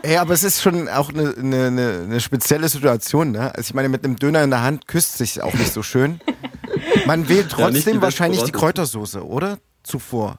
[0.03, 3.55] Ey, aber es ist schon auch eine, eine, eine, eine spezielle Situation, ne?
[3.55, 6.21] Also ich meine, mit einem Döner in der Hand küsst sich auch nicht so schön.
[7.07, 8.53] Man wählt Ja, nicht die trotzdem wahrscheinlich die.
[8.53, 9.57] Kräutersoße, oder?
[9.93, 10.39] Zuvor.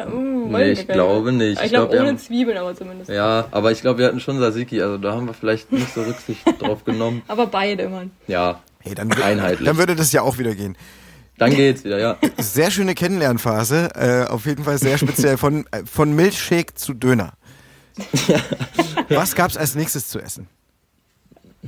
[0.00, 1.58] Uh, Nee, ich glaube nicht.
[1.58, 3.10] Ich Ich glaube glaub, ohne Zwiebeln aber zumindest.
[3.10, 6.02] Ja, aber ich glaube, wir hatten schon Tzatziki, also da haben wir vielleicht nicht so
[6.02, 7.22] Rücksicht drauf genommen.
[7.28, 8.10] Aber beide, Mann.
[8.26, 9.66] Ja, Hey, dann, Einheitlich.
[9.66, 10.76] dann würde das ja auch wieder gehen.
[11.38, 12.16] dann geht's wieder, ja.
[12.38, 13.90] Sehr schöne Kennenlernphase.
[13.94, 15.36] Äh, auf jeden Fall sehr speziell.
[15.38, 17.32] Von, äh, von Milchshake zu Döner.
[19.08, 20.48] Was gab's als nächstes zu essen?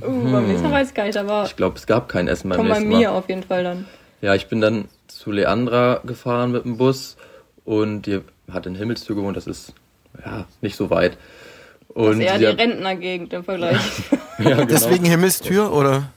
[0.01, 2.49] Uh, beim nächsten Mal weiß ich gar nicht, aber Ich glaube, es gab kein Essen
[2.49, 3.17] beim komm bei nächsten mir Mal.
[3.17, 3.85] auf jeden Fall dann.
[4.21, 7.17] Ja, ich bin dann zu Leandra gefahren mit dem Bus
[7.63, 9.73] und die hat in Himmelstür gewohnt, das ist
[10.23, 11.17] ja nicht so weit.
[11.89, 13.77] Das Und ist eher sie die Rentnergegend im Vergleich.
[14.39, 14.65] ja, genau.
[14.65, 16.09] Deswegen Himmelstür oder?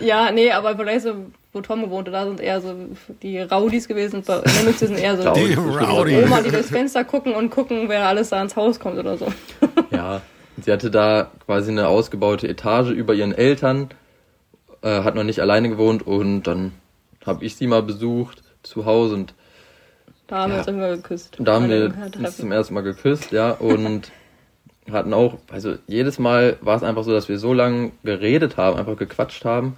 [0.00, 1.14] ja, nee, aber vielleicht so,
[1.52, 2.74] wo Tom gewohnt hat, da sind eher so
[3.22, 4.22] die Rowdies gewesen.
[4.26, 5.54] Limits sind eher so Rowdies, Die.
[5.54, 6.24] Rowdies.
[6.24, 9.26] Oma, die durchs Fenster gucken und gucken, wer alles da ins Haus kommt oder so.
[9.90, 10.20] Ja,
[10.62, 13.88] sie hatte da quasi eine ausgebaute Etage über ihren Eltern,
[14.82, 16.72] äh, hat noch nicht alleine gewohnt und dann
[17.26, 19.34] habe ich sie mal besucht zu Hause und
[20.26, 20.58] Da haben wir Ja.
[20.60, 21.36] uns immer geküsst.
[21.40, 24.12] da haben wir uns zum ersten Mal geküsst, ja, und
[24.92, 28.76] hatten auch, also jedes Mal war es einfach so, dass wir so lange geredet haben,
[28.78, 29.76] einfach gequatscht haben,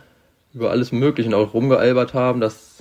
[0.52, 2.78] über alles Mögliche und auch rumgealbert haben, dass,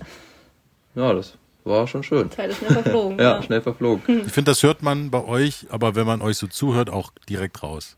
[0.95, 2.32] ja, das war schon schön.
[2.32, 3.19] Zeit ist schnell verflogen.
[3.19, 4.26] Ja, schnell verflogen.
[4.26, 7.62] Ich finde, das hört man bei euch, aber wenn man euch so zuhört, auch direkt
[7.62, 7.98] raus.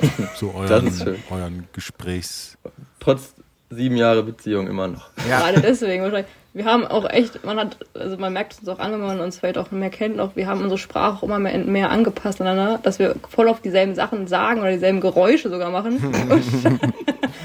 [0.34, 2.56] So euren, euren Gesprächs.
[3.00, 3.34] Trotz
[3.74, 5.08] sieben Jahre Beziehung immer noch.
[5.28, 5.40] Ja.
[5.40, 6.30] Gerade deswegen wahrscheinlich.
[6.56, 9.18] Wir haben auch echt, man hat, also man merkt es uns auch an, wenn man
[9.18, 12.40] uns vielleicht auch mehr kennt, auch wir haben unsere Sprache auch immer mehr, mehr angepasst
[12.40, 15.98] aneinander, dass wir voll auf dieselben Sachen sagen oder dieselben Geräusche sogar machen.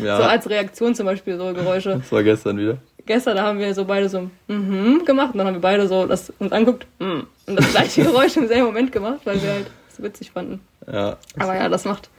[0.03, 1.97] Ja, So als Reaktion zum Beispiel so Geräusche.
[1.97, 2.77] das war gestern wieder.
[3.05, 6.05] Gestern da haben wir so beide so mhm gemacht und dann haben wir beide so
[6.05, 9.67] das uns anguckt mm, und das gleiche Geräusch im selben Moment gemacht, weil wir halt
[9.97, 10.61] so witzig fanden.
[10.89, 12.09] Ja, Aber ja, das macht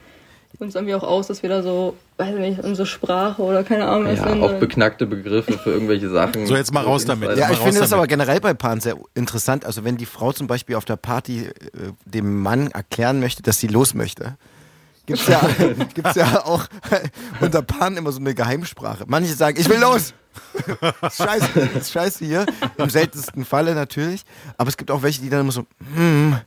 [0.61, 3.87] uns irgendwie auch aus, dass wir da so, weiß ich nicht, unsere Sprache oder keine
[3.87, 4.43] Ahnung was ja sind.
[4.43, 6.45] auch beknackte Begriffe für irgendwelche Sachen.
[6.45, 7.37] So, jetzt mal raus damit.
[7.37, 7.93] Ja, ich finde das damit.
[7.93, 9.65] aber generell bei Paaren sehr interessant.
[9.65, 11.51] Also wenn die Frau zum Beispiel auf der Party äh,
[12.05, 14.37] dem Mann erklären möchte, dass sie los möchte,
[15.05, 15.41] gibt's ja,
[15.93, 16.65] gibt's ja auch
[17.39, 19.05] unter Paaren immer so eine Geheimsprache.
[19.07, 20.13] Manche sagen, ich will los.
[21.01, 22.45] Das ist scheiße, das ist scheiße hier.
[22.77, 24.23] Im seltensten Falle natürlich.
[24.57, 26.37] Aber es gibt auch welche, die dann immer so, hm,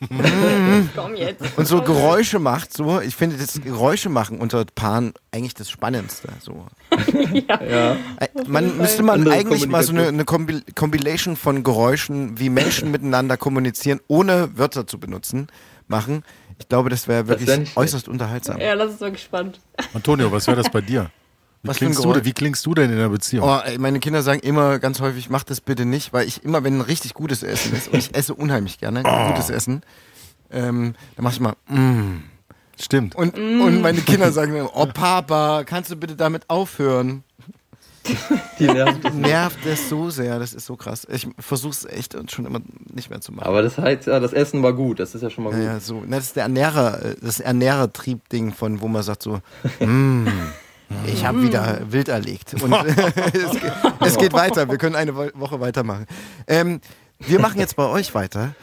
[0.94, 1.42] Komm jetzt.
[1.56, 6.28] und so Geräusche macht, so, ich finde das Geräusche machen unter Paaren eigentlich das Spannendste.
[6.40, 6.66] So.
[7.44, 7.92] Ja.
[8.18, 12.50] Äh, Man müsste man Andere eigentlich mal so eine, eine Kombi- Compilation von Geräuschen, wie
[12.50, 15.46] Menschen miteinander kommunizieren, ohne Wörter zu benutzen,
[15.86, 16.24] machen.
[16.58, 17.78] Ich glaube, das wäre wirklich wär nicht schlecht.
[17.78, 18.60] äußerst unterhaltsam.
[18.60, 19.60] Ja, das ist wirklich spannend.
[19.94, 21.10] Antonio, was wäre das bei dir?
[21.62, 23.46] Wie Was für ein klingst, du, wie klingst du denn in der Beziehung?
[23.46, 26.64] Oh, ey, meine Kinder sagen immer ganz häufig, mach das bitte nicht, weil ich immer,
[26.64, 29.82] wenn ein richtig gutes Essen ist, und ich esse unheimlich gerne gutes Essen,
[30.50, 32.22] ähm, dann mach ich mal, mm.
[32.80, 33.14] Stimmt.
[33.14, 37.24] Und, und meine Kinder sagen dann, oh Papa, kannst du bitte damit aufhören?
[38.58, 39.12] Die nervt es.
[39.12, 41.06] Nervt das so sehr, das ist so krass.
[41.10, 42.60] Ich versuch's echt und schon immer
[42.92, 43.46] nicht mehr zu machen.
[43.46, 44.98] Aber das heißt ja, das Essen war gut.
[44.98, 45.62] Das ist ja schon mal gut.
[45.62, 46.02] ja, so.
[46.08, 49.40] Das ist der Ernährer, äh, das Ernährertrieb-Ding von, wo man sagt so,
[49.80, 50.28] mm,
[51.06, 52.54] ich habe wieder wild erlegt.
[52.62, 54.68] Und es, geht, es geht weiter.
[54.68, 56.06] Wir können eine Wo- Woche weitermachen.
[56.46, 56.80] Ähm,
[57.18, 58.54] wir machen jetzt bei euch weiter.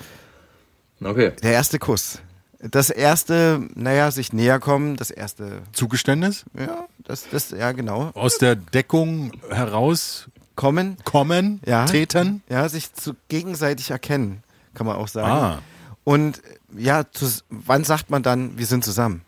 [1.04, 1.32] Okay.
[1.44, 2.20] Der erste Kuss.
[2.60, 6.44] Das erste, naja, sich näher kommen, das erste, Zugeständnis?
[6.58, 8.10] ja, das, das, ja, genau.
[8.16, 11.86] Aus der Deckung herauskommen, Kommen, ja.
[11.86, 12.42] treten?
[12.50, 14.42] Ja, sich zu gegenseitig erkennen,
[14.74, 15.28] kann man auch sagen.
[15.32, 15.60] Ah.
[16.04, 16.42] Und
[16.76, 19.22] ja, zu, wann sagt man dann, wir sind zusammen?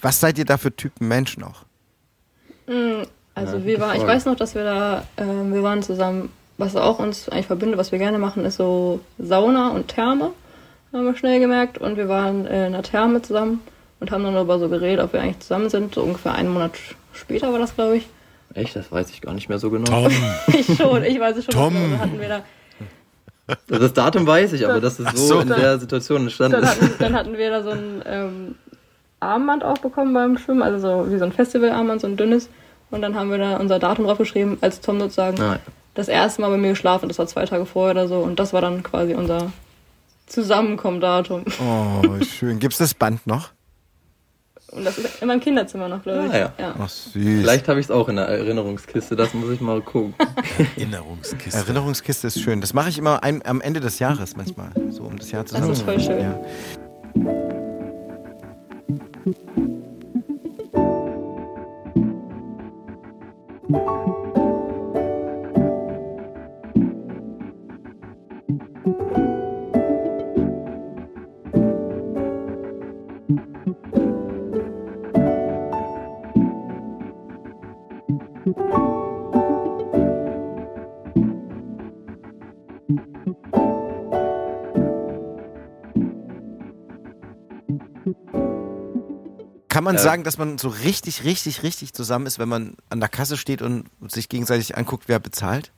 [0.00, 1.64] Was seid ihr da für Typen Menschen auch?
[3.34, 6.74] Also Ja, wir waren, ich weiß noch, dass wir da, ähm, wir waren zusammen, was
[6.74, 10.30] auch uns eigentlich verbindet, was wir gerne machen, ist so Sauna und Therme,
[10.92, 11.78] haben wir schnell gemerkt.
[11.78, 13.60] Und wir waren äh, in einer Therme zusammen
[14.00, 15.94] und haben dann darüber so geredet, ob wir eigentlich zusammen sind.
[15.94, 16.72] So ungefähr einen Monat
[17.12, 18.06] später war das, glaube ich.
[18.54, 18.74] Echt?
[18.74, 19.84] Das weiß ich gar nicht mehr so genau.
[20.08, 20.12] Tom,
[20.58, 21.52] Ich schon, ich weiß es schon.
[21.54, 21.74] Tom.
[21.74, 22.42] Dann hatten wir da,
[23.48, 25.40] Also Das Datum weiß ich, aber dass es so, so.
[25.40, 26.80] in der Situation entstanden dann ist.
[26.82, 28.54] hatten, dann hatten wir da so ein ähm,
[29.20, 32.48] Armband auch bekommen beim Schwimmen, also so wie so ein Festivalarmband, so ein dünnes.
[32.90, 35.58] Und dann haben wir da unser Datum draufgeschrieben, als Tom sozusagen Ah,
[35.94, 37.08] das erste Mal bei mir geschlafen.
[37.08, 38.18] Das war zwei Tage vorher oder so.
[38.18, 39.50] Und das war dann quasi unser
[40.26, 41.44] Zusammenkommen-Datum.
[41.60, 42.58] Oh, schön.
[42.58, 43.50] Gibt's das Band noch?
[44.72, 46.32] Und das ist in meinem Kinderzimmer noch, glaube ich.
[46.34, 46.74] Ah, ja.
[46.78, 47.14] Ach, süß.
[47.40, 50.14] Vielleicht habe ich es auch in der Erinnerungskiste, das muss ich mal gucken.
[50.76, 51.58] Erinnerungskiste.
[51.58, 52.60] Erinnerungskiste ist schön.
[52.60, 55.72] Das mache ich immer ein, am Ende des Jahres manchmal, so um das Jahr zusammen.
[55.72, 56.20] ist voll schön.
[56.20, 57.55] Ja.
[59.26, 59.38] Thank
[63.68, 64.25] you.
[89.76, 90.00] Kann man Ja.
[90.00, 93.60] sagen, dass man so richtig, richtig, richtig zusammen ist, wenn man an der Kasse steht
[93.60, 95.70] und sich gegenseitig anguckt, wer bezahlt?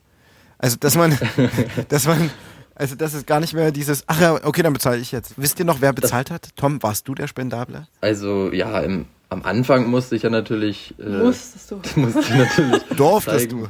[0.57, 1.19] Also, dass man,
[1.89, 2.31] dass man,
[2.77, 5.33] also, das ist gar nicht mehr dieses, ach ja, okay, dann bezahle ich jetzt.
[5.37, 6.51] Wisst ihr noch, wer bezahlt hat?
[6.55, 7.89] Tom, warst du der Spendable?
[8.01, 11.81] Also ja, im, am Anfang musste ich ja natürlich, äh, Musstest du.
[11.97, 13.69] musste ich natürlich Durftest zeigen, du?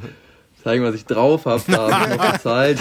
[0.63, 1.61] Zeigen, was ich drauf habe.
[1.67, 2.79] Da habe ich noch bezahlt.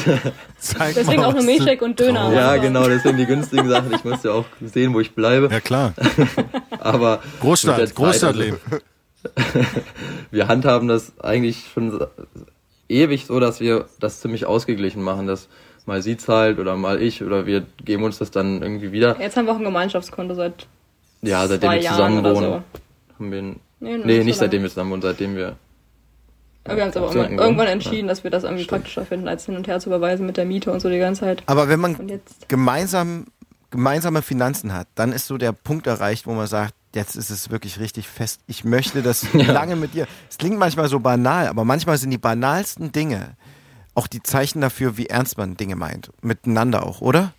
[0.59, 2.33] Zeig Deswegen auch nur Milchshake und Döner.
[2.33, 3.93] ja, genau, deswegen die günstigen Sachen.
[3.95, 5.49] Ich musste ja auch sehen, wo ich bleibe.
[5.51, 5.95] Ja, klar.
[6.81, 8.59] Aber Großstadt, Zeit, Großstadtleben.
[8.71, 9.67] Also,
[10.31, 12.07] wir handhaben das eigentlich schon
[12.89, 15.49] ewig so, dass wir das ziemlich ausgeglichen machen, dass
[15.87, 19.19] mal sie zahlt oder mal ich oder wir geben uns das dann irgendwie wieder.
[19.21, 20.67] Jetzt haben wir auch ein Gemeinschaftskonto seit
[21.23, 22.35] Ja, seitdem zwei wir zusammen wohnen.
[22.37, 22.63] so.
[23.19, 23.43] Haben wir,
[23.81, 25.57] Nee, nee, nee so nicht seitdem wir zusammen wohnen, seitdem wir.
[26.77, 27.69] Wir haben es aber irgendwann Grund.
[27.69, 28.83] entschieden, dass wir das irgendwie Stimmt.
[28.83, 31.21] praktischer finden, als hin und her zu überweisen mit der Miete und so die ganze
[31.23, 31.43] Zeit.
[31.47, 32.49] Aber wenn man jetzt.
[32.49, 33.27] gemeinsam,
[33.71, 37.51] gemeinsame Finanzen hat, dann ist so der Punkt erreicht, wo man sagt, jetzt ist es
[37.51, 38.41] wirklich richtig fest.
[38.47, 40.07] Ich möchte das lange mit dir.
[40.31, 43.37] Es klingt manchmal so banal, aber manchmal sind die banalsten Dinge
[43.99, 46.11] auch die Zeichen dafür, wie ernst man Dinge meint.
[46.23, 47.35] Miteinander auch, oder?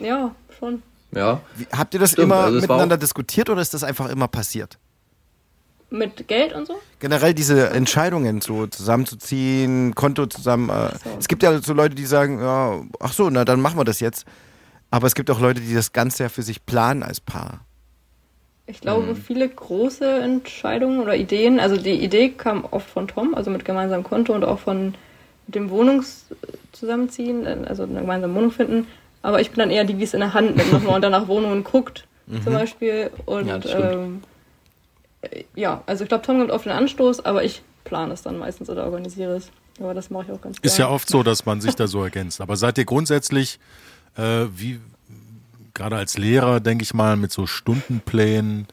[0.00, 0.82] Ja, schon.
[1.10, 4.28] Ja, Wie, habt ihr das Stimmt, immer also miteinander diskutiert oder ist das einfach immer
[4.28, 4.78] passiert?
[5.90, 6.78] Mit Geld und so?
[7.00, 10.68] Generell diese Entscheidungen, so zusammenzuziehen, Konto zusammen.
[10.68, 11.10] Äh, so.
[11.18, 14.00] Es gibt ja so Leute, die sagen, ja, ach so, na dann machen wir das
[14.00, 14.26] jetzt.
[14.90, 17.60] Aber es gibt auch Leute, die das Ganze ja für sich planen als Paar.
[18.66, 23.50] Ich glaube, viele große Entscheidungen oder Ideen, also die Idee kam oft von Tom, also
[23.50, 24.94] mit gemeinsamem Konto und auch von
[25.46, 28.86] dem Wohnungszusammenziehen, also eine gemeinsame Wohnung finden.
[29.22, 31.12] Aber ich bin dann eher die, die es in der Hand nimmt nochmal und dann
[31.12, 32.06] nach Wohnungen guckt,
[32.44, 33.10] zum Beispiel.
[33.24, 34.37] Und Ja, ähm, äh,
[35.54, 38.70] ja, also ich glaube, Tom gibt oft den Anstoß, aber ich plane es dann meistens
[38.70, 39.50] oder organisiere es.
[39.80, 40.94] Aber das mache ich auch ganz Ist ja gerne.
[40.94, 42.40] oft so, dass man sich da so ergänzt.
[42.40, 43.58] Aber seid ihr grundsätzlich,
[44.16, 44.80] äh, wie
[45.74, 48.66] gerade als Lehrer, denke ich mal, mit so Stundenplänen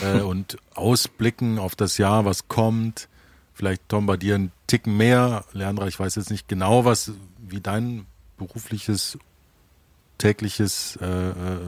[0.00, 3.08] äh, und Ausblicken auf das Jahr, was kommt,
[3.54, 7.60] vielleicht Tom bei dir ein Ticken mehr, Leandra, ich weiß jetzt nicht genau, was wie
[7.60, 9.18] dein berufliches
[10.22, 11.06] tägliches äh,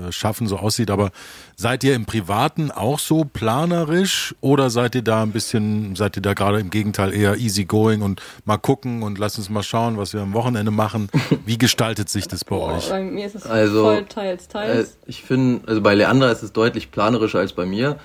[0.08, 0.90] äh, Schaffen so aussieht.
[0.90, 1.10] Aber
[1.56, 6.22] seid ihr im Privaten auch so planerisch oder seid ihr da ein bisschen, seid ihr
[6.22, 9.98] da gerade im Gegenteil eher easy going und mal gucken und lasst uns mal schauen,
[9.98, 11.08] was wir am Wochenende machen?
[11.46, 12.88] Wie gestaltet sich das bei euch?
[12.88, 14.96] bei mir ist es Also, voll teils, Äh, teils.
[15.06, 17.98] ich finde, also bei Leandra ist es deutlich planerischer als bei mir.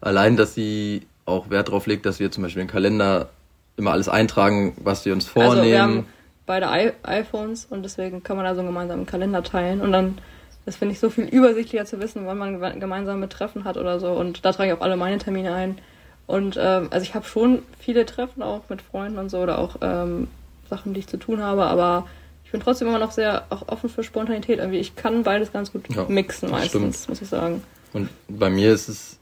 [0.00, 3.28] Allein, dass sie auch Wert darauf legt, dass wir zum Beispiel im Kalender
[3.76, 5.50] immer alles eintragen, was wir uns vornehmen.
[5.58, 6.06] Also wir haben
[6.50, 10.18] beide I iPhones und deswegen kann man da so einen gemeinsamen Kalender teilen und dann,
[10.66, 14.00] das finde ich so viel übersichtlicher zu wissen, wann man geme- gemeinsame Treffen hat oder
[14.00, 15.78] so und da trage ich auch alle meine Termine ein.
[16.26, 19.76] Und ähm, also ich habe schon viele Treffen auch mit Freunden und so oder auch
[19.80, 20.28] ähm,
[20.68, 22.06] Sachen, die ich zu tun habe, aber
[22.44, 24.58] ich bin trotzdem immer noch sehr auch offen für Spontanität.
[24.58, 26.70] Irgendwie ich kann beides ganz gut Ja, mixen meistens,
[27.04, 27.08] stimmt.
[27.10, 27.62] muss ich sagen.
[27.92, 29.18] Und bei mir ist es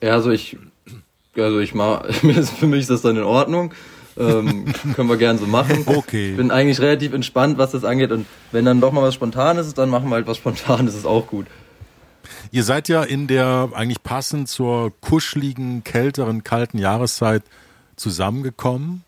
[0.00, 0.56] eher so, ich,
[1.36, 3.72] also ich mach, mir ist, für mich ist das dann in Ordnung.
[4.16, 5.84] Ähm, können wir gern so machen.
[5.86, 6.30] Okay.
[6.30, 8.12] Ich bin eigentlich relativ entspannt, was das angeht.
[8.12, 11.06] Und wenn dann doch mal was Spontanes ist, dann machen wir halt was Spontanes, ist
[11.06, 11.46] auch gut.
[12.50, 17.42] Ihr seid ja in der eigentlich passend zur kuscheligen, kälteren, kalten Jahreszeit
[17.96, 19.04] zusammengekommen.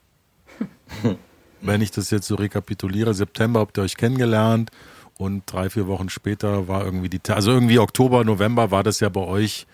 [1.61, 4.71] Wenn ich das jetzt so rekapituliere, September habt ihr euch kennengelernt
[5.17, 9.09] und drei, vier Wochen später war irgendwie die, also irgendwie Oktober, November war das ja
[9.09, 9.67] bei euch,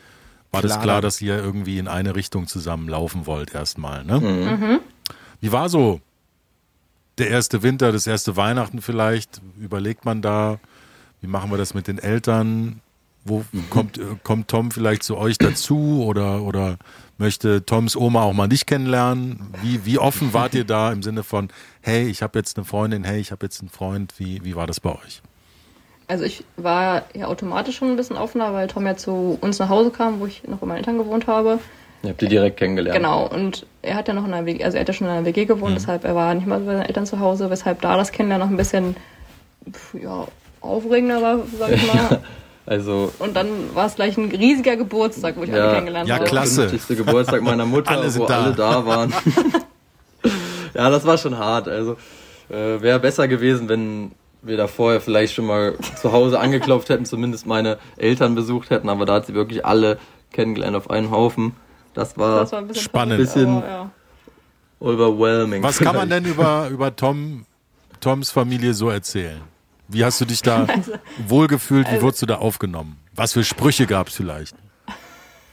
[0.53, 0.83] war das Klar.
[0.83, 4.81] klar, dass ihr irgendwie in eine Richtung zusammenlaufen wollt erstmal, ne?
[5.40, 6.00] Wie war so
[7.18, 9.40] der erste Winter, das erste Weihnachten vielleicht?
[9.59, 10.59] Überlegt man da,
[11.20, 12.81] wie machen wir das mit den Eltern?
[13.24, 16.79] Wo kommt, äh, kommt Tom vielleicht zu euch dazu oder, oder
[17.18, 19.50] möchte Toms Oma auch mal dich kennenlernen?
[19.62, 21.48] Wie, wie offen wart ihr da im Sinne von,
[21.83, 24.14] hey, ich habe jetzt eine Freundin, hey, ich habe jetzt einen Freund?
[24.18, 25.20] Wie, wie war das bei euch?
[26.09, 29.68] Also ich war ja automatisch schon ein bisschen offener, weil Tom ja zu uns nach
[29.68, 31.61] Hause kam, wo ich noch bei meinen Eltern gewohnt habe.
[32.02, 32.96] Ihr habt ihr direkt kennengelernt.
[32.96, 35.12] Genau, und er hat ja noch in einer WG, also er hat ja schon in
[35.12, 37.96] einer WG gewohnt, deshalb er war nicht mal bei seinen Eltern zu Hause, weshalb da
[37.96, 38.96] das Kennenlernen noch ein bisschen
[40.02, 40.26] ja,
[40.62, 42.20] aufregender war, sag ich mal.
[42.66, 46.14] Also, Und dann war es gleich ein riesiger Geburtstag, wo ich alle ja, kennengelernt Ja,
[46.14, 46.24] habe.
[46.24, 46.68] der klasse.
[46.68, 46.98] 50.
[46.98, 48.42] Geburtstag meiner Mutter, Alle wo da.
[48.44, 49.12] alle da waren.
[50.74, 51.68] ja, das war schon hart.
[51.68, 51.96] Also,
[52.48, 57.04] äh, wäre besser gewesen, wenn wir da vorher vielleicht schon mal zu Hause angeklopft hätten,
[57.04, 59.98] zumindest meine Eltern besucht hätten, aber da hat sie wirklich alle
[60.32, 61.54] kennengelernt auf einen Haufen.
[61.94, 63.18] Das war, Das war ein bisschen Spannend.
[63.18, 63.90] Bisschen- aber, ja.
[64.81, 65.62] overwhelming.
[65.62, 67.44] Was kann man denn über, über Tom,
[68.00, 69.40] Toms Familie so erzählen?
[69.88, 70.92] Wie hast du dich da Also-
[71.26, 71.90] wohlgefühlt?
[71.92, 72.96] Wie wurdest du da aufgenommen?
[73.14, 74.55] Was für Sprüche gab es vielleicht?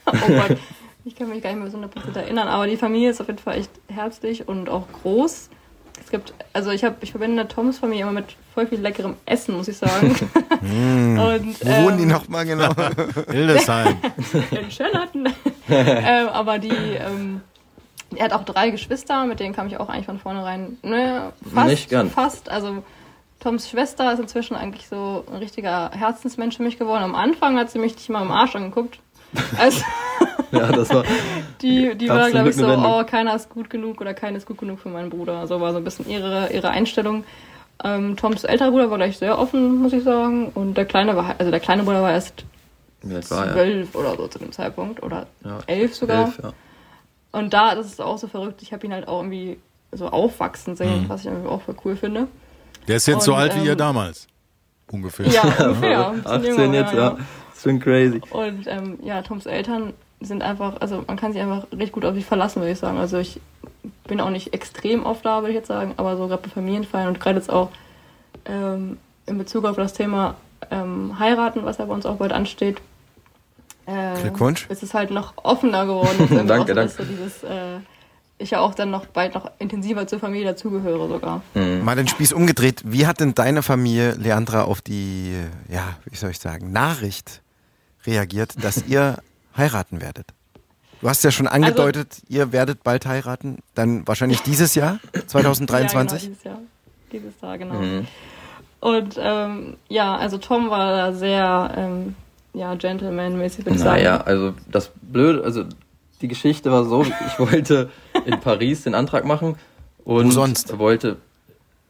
[0.10, 0.58] Oh Gott,
[1.04, 3.40] ich kann mich gar nicht mehr so 100% erinnern, aber die Familie ist auf jeden
[3.40, 5.50] Fall echt herzlich und auch groß.
[6.08, 9.58] Es gibt, also ich habe, ich verbinde Toms Familie immer mit voll viel leckerem Essen,
[9.58, 10.08] muss ich sagen.
[10.62, 12.74] und, Wo wohnen die ähm, nochmal genau?
[13.30, 13.98] Hildesheim.
[14.52, 15.28] in Schönhatten.
[15.68, 17.42] ähm, aber die, ähm,
[18.16, 21.68] er hat auch drei Geschwister, mit denen kam ich auch eigentlich von vornherein, ne, fast,
[21.68, 22.14] Nicht ganz.
[22.14, 22.82] fast, also
[23.42, 27.04] Toms Schwester ist inzwischen eigentlich so ein richtiger Herzensmensch für mich geworden.
[27.04, 29.00] Am Anfang hat sie mich nicht mal im Arsch angeguckt.
[29.58, 29.82] Also,
[30.52, 31.04] Ja, das war,
[31.62, 34.58] die, die war, glaube ich, so, oh, keiner ist gut genug oder keiner ist gut
[34.58, 35.46] genug für meinen Bruder.
[35.48, 37.24] So war so ein bisschen ihre, ihre Einstellung.
[37.84, 40.50] Ähm, Toms älterer Bruder war gleich sehr offen, muss ich sagen.
[40.54, 42.46] Und der kleine war, also der kleine Bruder war erst
[43.08, 43.22] er?
[43.22, 46.26] zwölf oder so zu dem Zeitpunkt oder Ja, elf sogar.
[46.26, 46.54] Elf, ja.
[47.32, 49.60] Und da, das ist auch so verrückt, ich habe ihn halt auch irgendwie
[49.92, 52.28] so aufwachsen sehen, was ich irgendwie auch voll cool finde.
[52.88, 54.28] Der ist jetzt so Und, alt wie ihr ähm, damals.
[54.90, 55.28] Ungefähr.
[55.28, 56.10] Ja, ungefähr.
[56.10, 57.18] ein bisschen 18 jünger, jetzt, ja.
[57.66, 57.72] Ja.
[57.72, 58.22] Das ist schon crazy.
[58.30, 62.16] Und ähm, ja, Toms Eltern sind einfach, also man kann sich einfach richtig gut auf
[62.16, 62.98] sich verlassen, würde ich sagen.
[62.98, 63.40] Also ich
[64.08, 67.10] bin auch nicht extrem oft da, würde ich jetzt sagen, aber so gerade bei Familienfeiern
[67.10, 67.70] und gerade jetzt auch
[68.46, 70.36] ähm, in Bezug auf das Thema
[70.72, 72.82] ähm, heiraten, was ja bei uns auch bald ansteht.
[73.86, 74.68] Äh, Glückwunsch.
[74.70, 76.16] Ist es halt noch offener geworden.
[76.20, 76.94] Irgendwie Danke, danke.
[76.94, 77.80] So dieses, äh,
[78.40, 81.42] ich ja auch dann noch bald noch intensiver zur Familie dazugehöre sogar.
[81.56, 82.84] Mal den Spieß umgedreht.
[82.86, 85.34] Wie hat denn deine Familie, Leandra, auf die,
[85.70, 87.42] ja, wie soll ich sagen, Nachricht
[88.08, 89.18] reagiert, dass ihr
[89.58, 90.28] heiraten werdet?
[91.02, 93.60] Du hast ja schon angedeutet, ihr werdet bald heiraten.
[93.76, 96.32] Dann wahrscheinlich dieses Jahr, 2023.
[96.32, 96.60] Ja, genau, dieses Jahr.
[97.12, 98.04] Dieses Jahr, genau.
[98.80, 102.16] Und ähm, ja, also Tom war da sehr ähm,
[102.54, 104.04] ja, Gentleman-mäßig, würde ich sagen.
[104.04, 105.66] Naja, also das Blöde, also
[106.22, 107.90] die Geschichte war so, ich wollte
[108.26, 109.56] in Paris den Antrag machen
[110.04, 110.78] und Wo sonst?
[110.80, 111.18] wollte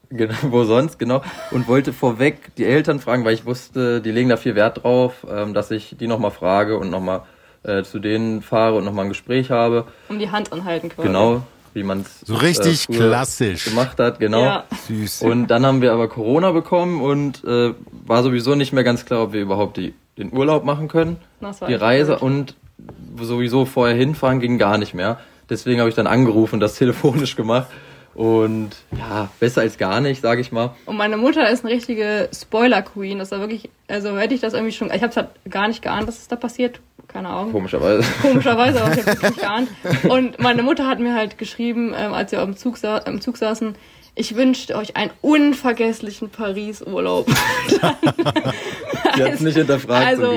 [0.10, 4.30] genau, wo sonst, genau, und wollte vorweg die Eltern fragen, weil ich wusste, die legen
[4.30, 7.22] da viel Wert drauf, ähm, dass ich die nochmal frage und nochmal
[7.64, 9.86] äh, zu denen fahre und nochmal ein Gespräch habe.
[10.10, 11.08] Um die Hand anhalten quasi.
[11.08, 11.42] Genau,
[11.74, 13.66] wie man es So richtig klassisch.
[13.66, 14.44] gemacht hat, genau.
[14.44, 14.64] Ja.
[14.88, 15.22] Süß.
[15.24, 17.74] Und dann haben wir aber Corona bekommen und äh,
[18.06, 21.18] war sowieso nicht mehr ganz klar, ob wir überhaupt die, den Urlaub machen können,
[21.68, 22.22] die Reise blöd.
[22.22, 22.56] und
[23.20, 25.20] sowieso vorher hinfahren ging gar nicht mehr.
[25.50, 27.68] Deswegen habe ich dann angerufen, das telefonisch gemacht
[28.18, 30.76] Und ja, besser als gar nicht, sage ich mal.
[30.88, 33.20] Und meine Mutter ist eine richtige Spoiler-Queen.
[33.20, 35.84] Das war wirklich, also hätte ich das irgendwie schon, ich habe es halt gar nicht
[35.84, 36.80] geahnt, dass es da passiert.
[37.08, 37.52] Keine Ahnung.
[37.52, 38.04] Komischerweise.
[38.24, 39.70] Komischerweise, aber ich habe es nicht geahnt.
[40.10, 43.38] Und meine Mutter hat mir halt geschrieben, ähm, als wir im Zug, sa im Zug
[43.38, 43.76] saßen,
[44.16, 47.28] ich wünsche euch einen unvergesslichen Paris-Urlaub.
[49.16, 50.08] Die hat es nicht hinterfragt.
[50.08, 50.32] Also.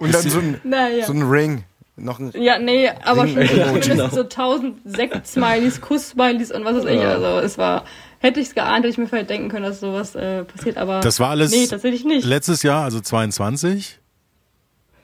[0.00, 1.06] Und dann so ein, naja.
[1.06, 1.62] so ein Ring.
[1.96, 4.08] Noch ein Ja, nee, aber schon Ja, genau.
[4.08, 7.00] so tausend Sekt-Smileys, Kuss-Smileys und was weiß ich.
[7.00, 7.10] Ja.
[7.10, 7.84] Also es war,
[8.18, 11.00] hätte ich es geahnt, hätte ich mir vielleicht denken können, dass sowas äh, passiert, aber
[11.00, 12.24] Das war alles nee, tatsächlich nicht.
[12.26, 13.98] letztes Jahr, also 22.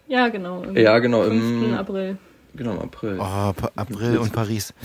[0.07, 0.63] Ja, genau.
[0.63, 1.65] Im Ja, genau, 5.
[1.69, 2.17] im- April.
[2.55, 3.19] Genau, im April.
[3.21, 4.73] oh, pa April und Paris.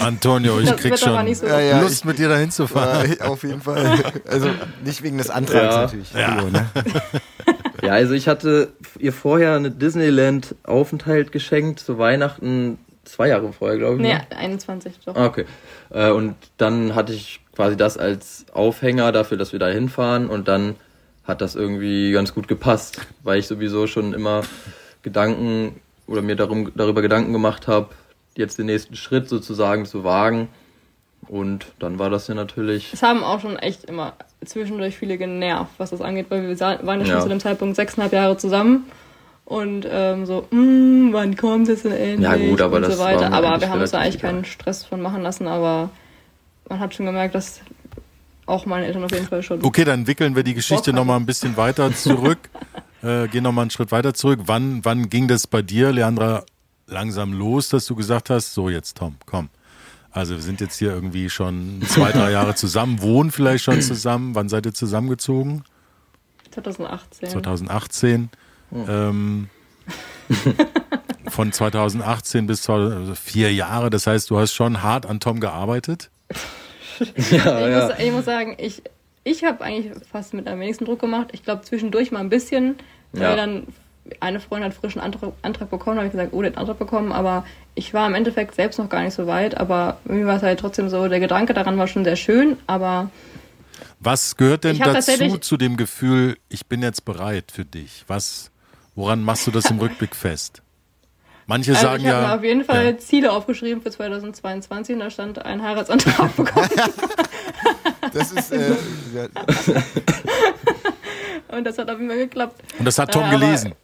[0.00, 3.12] Antonio, ich Das krieg schon so Ja, ja, Lust, mit dir dahin zu fahren.
[3.20, 4.02] Äh, auf jeden Fall.
[4.26, 4.48] Also
[4.84, 5.80] nicht wegen des Antrags Ja.
[5.82, 6.14] natürlich.
[6.14, 6.66] Rio, ne?
[7.82, 13.96] Ja, also ich hatte ihr vorher eine Disneyland-Aufenthalt geschenkt zu Weihnachten, zwei Jahre vorher, glaube
[13.96, 14.02] ich.
[14.02, 14.36] Nee, ne?
[14.36, 15.16] 21 doch.
[15.16, 15.46] Ah, okay.
[15.90, 20.48] Äh, und dann hatte ich quasi das als Aufhänger dafür, dass wir da hinfahren und
[20.48, 20.76] dann
[21.24, 24.42] hat das irgendwie ganz gut gepasst, weil ich sowieso schon immer
[25.02, 27.90] Gedanken oder mir darum, darüber Gedanken gemacht habe,
[28.36, 30.48] jetzt den nächsten Schritt sozusagen zu wagen.
[31.28, 32.92] Und dann war das ja natürlich.
[32.92, 37.00] Es haben auch schon echt immer zwischendurch viele genervt, was das angeht, weil wir waren
[37.00, 37.20] ja schon Ja.
[37.22, 38.84] zu dem Zeitpunkt sechseinhalb Jahre zusammen
[39.44, 43.02] und ähm, so, mm, wann kommt es denn endlich Ja, gut, aber und das so
[43.02, 43.32] weiter.
[43.32, 45.90] Aber wir haben uns da eigentlich keinen Stress von machen lassen, aber
[46.68, 47.60] man hat schon gemerkt, dass
[48.46, 49.64] auch meine Eltern auf jeden Fall schon.
[49.64, 52.38] Okay, dann wickeln wir die Geschichte nochmal ein bisschen weiter zurück.
[53.02, 54.40] äh, gehen nochmal einen Schritt weiter zurück.
[54.46, 56.44] Wann, wann ging das bei dir, Leandra,
[56.86, 59.48] langsam los, dass du gesagt hast, so jetzt Tom, komm.
[60.12, 64.34] Also wir sind jetzt hier irgendwie schon zwei, drei Jahre zusammen, wohnen vielleicht schon zusammen.
[64.34, 65.64] Wann seid ihr zusammengezogen?
[66.50, 67.30] 2018.
[67.30, 68.28] 2018.
[68.88, 69.48] Ähm,
[71.28, 73.90] von 2018 bis 2000, also vier Jahre.
[73.90, 76.10] Das heißt, du hast schon hart an Tom gearbeitet.
[76.98, 77.86] Ja, ich, ja.
[77.88, 78.82] Muss, ich muss sagen, ich,
[79.24, 81.28] ich habe eigentlich fast mit am wenigsten Druck gemacht.
[81.32, 82.76] Ich glaube zwischendurch mal ein bisschen,
[83.12, 83.34] weil Ja.
[83.34, 83.66] dann
[84.20, 86.78] eine Freundin hat frischen Antrag, Antrag bekommen, habe ich gesagt, oh, der hat einen Antrag
[86.78, 90.36] bekommen, aber ich war im Endeffekt selbst noch gar nicht so weit, aber mir war
[90.36, 93.10] es halt trotzdem so, der Gedanke daran war schon sehr schön, aber
[94.00, 98.04] Was gehört denn Ich dazu zu dem Gefühl, ich bin jetzt bereit für dich?
[98.08, 98.50] Was,
[98.94, 100.62] woran machst du das im Rückblick fest?
[101.46, 102.28] Manche also sagen ich habe ja.
[102.28, 102.98] mir auf jeden Fall ja.
[102.98, 106.68] Ziele aufgeschrieben für 2022 und da stand ein Heiratsantrag bekommen
[108.12, 108.76] Das ist äh,
[111.56, 112.62] und das hat auf jeden Fall geklappt.
[112.78, 113.74] Und das hat Tom Äh, gelesen.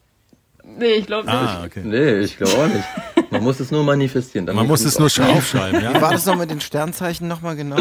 [0.79, 1.35] Nee, ich glaube nicht.
[1.35, 1.83] Ah, okay.
[1.85, 3.33] Nee, ich glaube auch nicht.
[3.33, 4.47] Man muss es nur manifestieren.
[4.47, 6.01] dann Man muss es nur aufschreiben, Wie ja?
[6.01, 7.77] war das noch mit den Sternzeichen nochmal genau?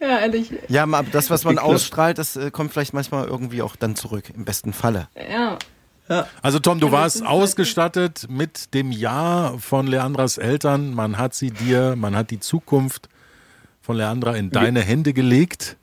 [0.00, 0.50] Ja, ehrlich.
[0.68, 4.24] Ja, aber das, was man ausstrahlt, das äh, kommt vielleicht manchmal irgendwie auch dann zurück,
[4.34, 5.08] im besten Falle.
[5.16, 10.92] Ja, Also Tom, du Ja, warst ausgestattet mit dem Ja von Leandras Eltern.
[10.92, 13.08] Man hat sie dir, man hat die Zukunft
[13.80, 15.76] von Leandra in deine Hände gelegt.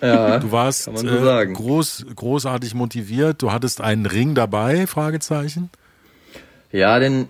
[0.00, 1.54] Ja, Du warst kann man so äh, sagen.
[1.54, 3.42] groß, großartig motiviert.
[3.42, 5.70] Du hattest einen Ring dabei, Fragezeichen.
[6.70, 7.28] Ja, den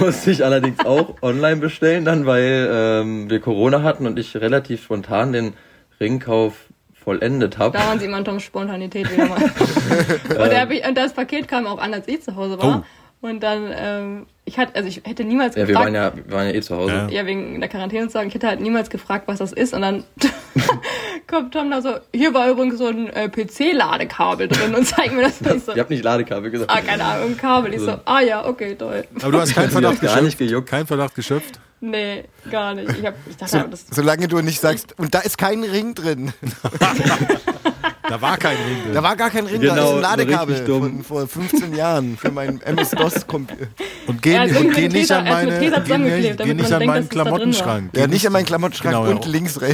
[0.00, 4.84] musste ich allerdings auch online bestellen dann, weil ähm, wir Corona hatten und ich relativ
[4.84, 5.54] spontan den
[6.00, 6.54] Ringkauf
[6.94, 7.76] vollendet habe.
[7.76, 9.42] da waren sie immer in Toms Spontanität wieder mal.
[10.28, 12.84] und, er, und das Paket kam auch an, als ich zu Hause war.
[13.20, 16.30] Und dann, ähm, ich hatte, also ich hätte niemals Ja, wir gefragt, waren ja, wir
[16.34, 16.92] waren ja eh zu Hause.
[16.92, 17.08] Ja.
[17.08, 19.72] ja, wegen der Quarantäne zu sagen, ich hätte halt niemals gefragt, was das ist.
[19.72, 20.04] Und dann
[21.28, 25.22] kommt Tom da so, hier war übrigens so ein äh, PC-Ladekabel drin und zeigt mir
[25.22, 25.40] das.
[25.56, 26.70] Ich so, Ich habe nicht Ladekabel gesagt.
[26.72, 27.74] ah, keine Ahnung, ein Kabel.
[27.74, 29.04] Ich so, ah ja, okay, toll.
[29.22, 30.38] Aber du hast keinen Verdacht hat's gar nicht geschöpft.
[30.38, 30.68] gejuckt.
[30.68, 31.60] Kein Verdacht geschöpft.
[31.80, 32.96] Nee, gar nicht.
[32.98, 36.32] Ich, hab, ich dachte, das Solange du nicht sagst, und da ist kein Ring drin.
[38.12, 38.92] Da war kein Ring drin.
[38.92, 42.30] Da war gar kein Ring, da Genau, ist ein Ladekabel von vor 15 Jahren für
[42.30, 43.68] meinen MS-DOS-Computer.
[44.06, 46.86] Und geh, und irgendwie geh nicht an meine, geh nicht, geh damit nicht an denkt,
[46.86, 47.08] meinen.
[47.08, 47.96] Klamottenschrank.
[47.96, 49.14] Ja, nicht an meinen Klamottenschrank Genau, ja.
[49.14, 49.58] und links.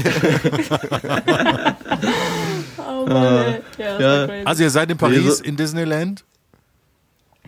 [2.79, 4.29] Oh Mann, ja, Ja.
[4.45, 6.25] Also ihr seid in Paris in Disneyland.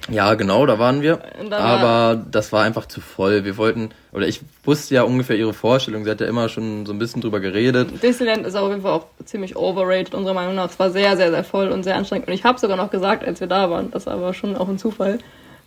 [0.08, 1.20] Ja, genau, da waren wir.
[1.48, 3.44] Da war- Aber das war einfach zu voll.
[3.44, 6.04] Wir wollten, oder ich wusste ja ungefähr ihre Vorstellung.
[6.04, 8.02] Sie hat ja immer schon so ein bisschen drüber geredet.
[8.02, 10.70] Disneyland ist auf jeden Fall auch ziemlich overrated, unserer Meinung nach.
[10.70, 12.28] Es war sehr, sehr, sehr voll und sehr anstrengend.
[12.28, 14.68] Und ich habe sogar noch gesagt, als wir da waren, das war aber schon auch
[14.68, 15.18] ein Zufall,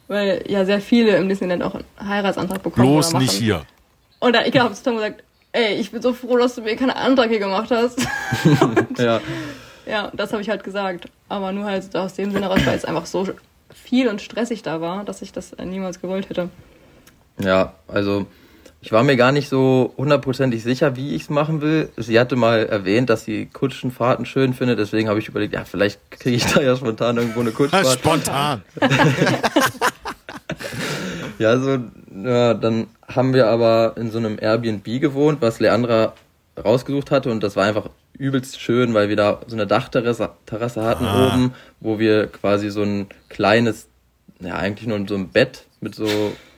[0.07, 3.23] weil ja sehr viele im Disneyland auch einen Heiratsantrag bekommen Bloß oder machen.
[3.25, 3.61] nicht hier.
[4.19, 6.75] Und dann, ich habe zu Tom gesagt, ey, ich bin so froh, dass du mir
[6.75, 7.99] keinen Antrag hier gemacht hast.
[8.97, 9.21] Ja,
[9.85, 11.05] ja, das habe ich halt gesagt.
[11.29, 13.27] Aber nur halt aus dem Sinne raus, weil es einfach so
[13.73, 16.49] viel und stressig da war, dass ich das äh, niemals gewollt hätte.
[17.39, 18.25] ja, also
[18.81, 21.89] ich war mir gar nicht so hundertprozentig sicher, wie ich es machen will.
[21.95, 24.77] Sie hatte mal erwähnt, dass sie Kutschenfahrten schön findet.
[24.77, 27.99] Deswegen habe ich überlegt, ja, vielleicht kriege ich da ja spontan irgendwo eine Kutschfahrt.
[27.99, 28.61] Spontan.
[31.39, 31.79] Ja, so
[32.23, 36.13] ja, dann haben wir aber in so einem Airbnb gewohnt, was Leandra
[36.63, 40.83] rausgesucht hatte und das war einfach übelst schön, weil wir da so eine Dachterrasse Terrasse
[40.83, 41.27] hatten Ah.
[41.33, 43.87] oben, wo wir quasi so ein kleines,
[44.39, 46.07] ja eigentlich nur so ein Bett mit so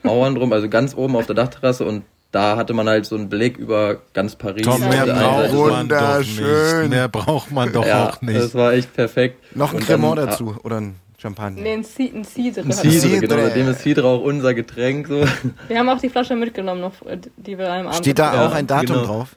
[0.02, 3.28] Mauern drum, also ganz oben auf der Dachterrasse und da hatte man halt so einen
[3.30, 4.62] Blick über ganz Paris.
[4.62, 6.80] Tom, Auf mehr braucht man doch Wunderschön.
[6.82, 6.90] nicht.
[6.90, 8.38] Mehr braucht man doch ja, auch nicht.
[8.38, 9.56] Das war echt perfekt.
[9.56, 11.62] Noch ein Und dann- Cremant dazu oder ein Champagner.
[11.62, 12.18] Nee, ein Cider.
[12.18, 13.20] Ein Cidre, Cidre.
[13.20, 15.24] genau, seitdem ist Cidre auch unser Getränk so.
[15.68, 16.92] Wir haben auch die Flasche mitgenommen, noch,
[17.38, 19.06] die wir am Abend Steht da Ja, auch ein Datum genau.
[19.06, 19.36] drauf?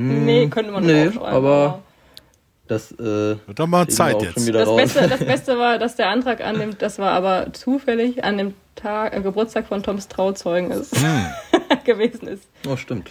[0.00, 1.34] Nee, könnte man Nee, draufschreiben.
[1.36, 1.82] aber-
[2.66, 2.98] Das äh,
[3.46, 4.36] Wird doch mal Zeit jetzt.
[4.54, 4.74] Das.
[4.76, 8.54] Beste, das Beste war, dass der Antrag an dem, das war aber zufällig an dem
[8.74, 11.26] Tag, äh, Geburtstag von Toms Trauzeugen ist, Hm.
[11.84, 12.44] gewesen ist.
[12.66, 13.10] Oh, stimmt.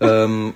[0.00, 0.54] ähm,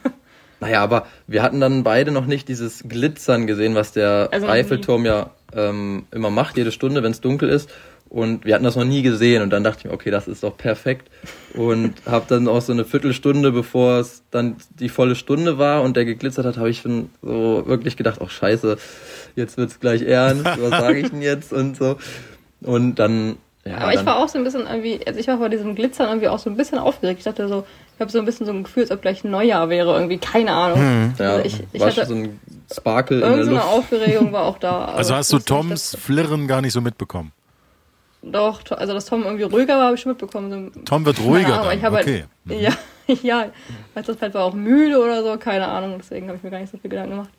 [0.59, 4.53] naja, aber wir hatten dann beide noch nicht dieses Glitzern gesehen, was der Also nie.
[4.53, 7.69] Eiffelturm ja ähm, immer macht, jede Stunde, wenn es dunkel ist.
[8.11, 9.41] Und wir hatten das noch nie gesehen.
[9.41, 11.09] Und dann dachte ich mir, okay, das ist doch perfekt.
[11.55, 15.97] Und habe dann auch so eine Viertelstunde, bevor es dann die volle Stunde war und
[15.97, 18.77] der geglitzert hat, habe ich schon so wirklich gedacht, ach scheiße,
[19.37, 21.99] jetzt wird's gleich ernst, was sage ich denn jetzt und so.
[22.63, 23.79] Und dann, ja.
[23.79, 26.29] Aber ich war auch so ein bisschen irgendwie, also ich war vor diesem Glitzern irgendwie
[26.29, 27.21] auch so ein bisschen aufgeregt.
[27.21, 29.69] Ich dachte so, ich habe so ein bisschen so ein Gefühl, als ob gleich Neujahr
[29.69, 31.15] wäre, irgendwie, keine Ahnung.
[31.17, 32.41] ja, also ich, ich war hatte schon so ein
[32.75, 33.69] Sparkle in der irgendeine Luft.
[33.69, 34.87] Aufregung war auch da.
[34.87, 37.33] Also hast du Toms Flirren gar nicht so mitbekommen.
[38.23, 40.73] Doch, also dass Tom irgendwie ruhiger war, habe ich schon mitbekommen.
[40.85, 41.79] Tom wird ruhiger Ahnung, dann.
[41.79, 42.25] ich habe Okay.
[42.49, 42.73] halt, ja,
[43.23, 43.47] ja,
[43.95, 46.59] weil das halt war auch müde oder so, keine Ahnung, deswegen habe ich mir gar
[46.61, 47.31] nicht so viel Gedanken gemacht.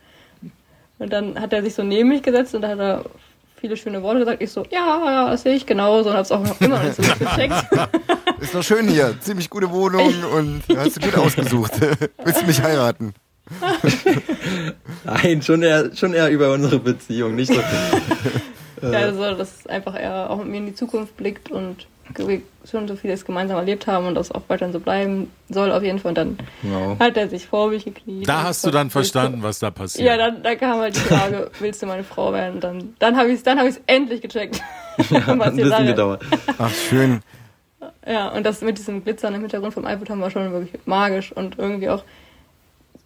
[0.98, 3.06] Und dann hat er sich so neben mich gesetzt und da hat er
[3.60, 4.42] viele schöne Worte gesagt.
[4.42, 6.84] Ich so, ja, ja, das sehe ich genauso und habe es auch noch immer noch
[6.84, 7.54] nicht so gecheckt.
[8.40, 9.16] Ist doch schön hier.
[9.22, 11.74] Ziemlich gute Wohnung und hast du gut ausgesucht.
[12.24, 13.14] Willst du mich heiraten?
[15.04, 17.60] Nein, schon eher, schon eher über unsere Beziehung, nicht so.
[18.82, 22.88] Ja, also, dass einfach er auch mit mir in die Zukunft blickt und wir schon
[22.90, 26.10] so vieles gemeinsam erlebt haben und das auch weiterhin so bleiben soll auf jeden Fall.
[26.10, 26.98] Und dann Genau.
[27.00, 28.28] hat er sich vor mich gekniet.
[28.28, 30.08] Da hast du dann verstanden, was da passiert.
[30.08, 32.56] Ja, dann, dann kam halt die Frage, willst du meine Frau werden?
[32.56, 34.62] Und dann, dann habe ich es dann hab endlich gecheckt.
[34.98, 36.22] Hat ein bisschen gedauert.
[36.58, 37.22] Ach, schön.
[38.06, 41.58] Ja, und das mit diesem Glitzern im Hintergrund vom Eiffelturm war schon wirklich magisch und
[41.58, 42.04] irgendwie auch,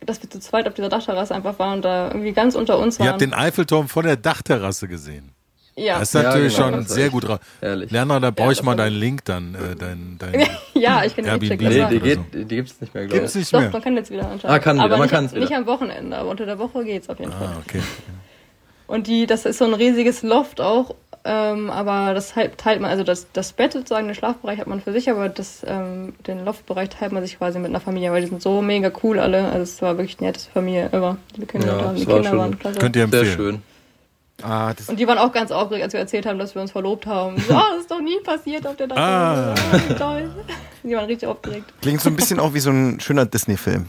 [0.05, 2.95] dass wir zu zweit auf dieser Dachterrasse einfach waren und da irgendwie ganz unter uns
[2.95, 3.09] Ihr waren.
[3.09, 5.32] habt den Eiffelturm von der Dachterrasse gesehen.
[5.78, 5.99] Ja.
[5.99, 7.28] Das ist natürlich genau, schon sehr gut.
[7.30, 7.91] ra- herrlich.
[7.91, 9.55] Lerner, da brauche ich das mal deinen Link dann.
[9.55, 11.49] Äh, dein, dein, ja, ich kann den Airbnb.
[11.49, 11.67] checken.
[11.67, 13.39] Nee, die, geht, die gibt's nicht mehr, glaube Gibt's ich.
[13.41, 13.69] nicht Doch, mehr.
[13.71, 14.45] man kann jetzt wieder anscheinend.
[14.55, 15.41] Ah, kann aber wieder, man nicht, kann's wieder.
[15.41, 17.47] nicht am Wochenende, aber unter der Woche geht's auf jeden Fall.
[17.55, 17.82] Ah, okay.
[18.88, 22.91] Und die, das ist so ein riesiges Loft auch, ähm, aber das halt, teilt man,
[22.91, 26.45] also das, das Bett sozusagen, den Schlafbereich hat man für sich, aber das, ähm, den
[26.45, 29.45] Loftbereich teilt man sich quasi mit einer Familie, weil die sind so mega cool alle.
[29.45, 31.17] Also es war wirklich die netteste Familie ever.
[31.36, 32.78] Die Kinder, Ja, waren, die es war Kinder schon- waren klasse.
[32.80, 33.36] Könnt ihr Sehr empfehlen.
[33.36, 33.61] schön.
[34.43, 36.71] Ah, das Und die waren auch ganz aufgeregt, als wir erzählt haben, dass wir uns
[36.71, 37.38] verlobt haben.
[37.39, 39.53] So, oh, das ist doch nie passiert auf der Ah.
[39.55, 39.86] Dachterrasse.
[39.86, 40.36] Oh, wie toll.
[40.83, 41.73] Die waren richtig aufgeregt.
[41.81, 43.86] klingt so ein bisschen auch wie so ein schöner Disney-Film.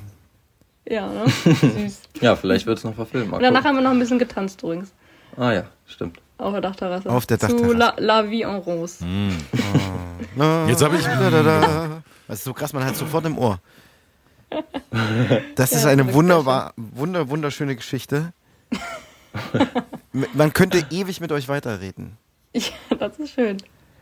[0.88, 1.24] Ja, ne?
[1.44, 2.00] Süß.
[2.20, 3.30] Ja, vielleicht wird's noch verfilmt.
[3.30, 4.92] Mal Und danach haben wir noch ein bisschen getanzt übrigens.
[5.36, 6.18] Ah ja, stimmt.
[6.38, 7.10] Auf der Dachterrasse.
[7.10, 7.74] Auf der Zu Dachterrasse.
[7.76, 9.04] La, La Vie en Rose.
[10.36, 12.02] Na, Jetzt habe ich- Da, da, da.
[12.28, 13.58] Das ist so krass, man hat sofort im Ohr.
[15.56, 18.32] Das Ja, ist eine wunderbar, wunder, wunderschöne Geschichte.
[20.32, 22.16] Man könnte ewig mit euch weiterreden.
[22.54, 23.58] Ja, das ist schön.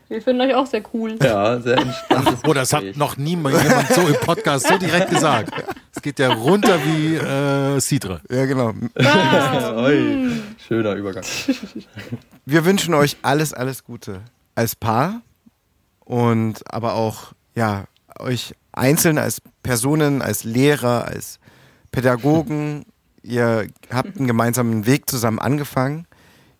[0.07, 1.17] Wir finden euch auch sehr cool.
[1.21, 5.51] Ja, sehr entspanntes Oh, das hat noch niemand jemand so im Podcast so direkt gesagt.
[5.95, 8.21] Es geht ja runter wie äh, Cidre.
[8.29, 8.73] Ja, genau.
[9.77, 10.29] Oi,
[10.67, 11.23] schöner Übergang.
[12.45, 14.21] Wir wünschen euch alles, alles Gute
[14.53, 15.21] als Paar
[16.01, 17.85] und aber auch, ja,
[18.19, 21.39] euch einzeln als Personen, als Lehrer, als
[21.91, 22.85] Pädagogen.
[23.25, 26.05] Ihr habt einen gemeinsamen Weg zusammen angefangen.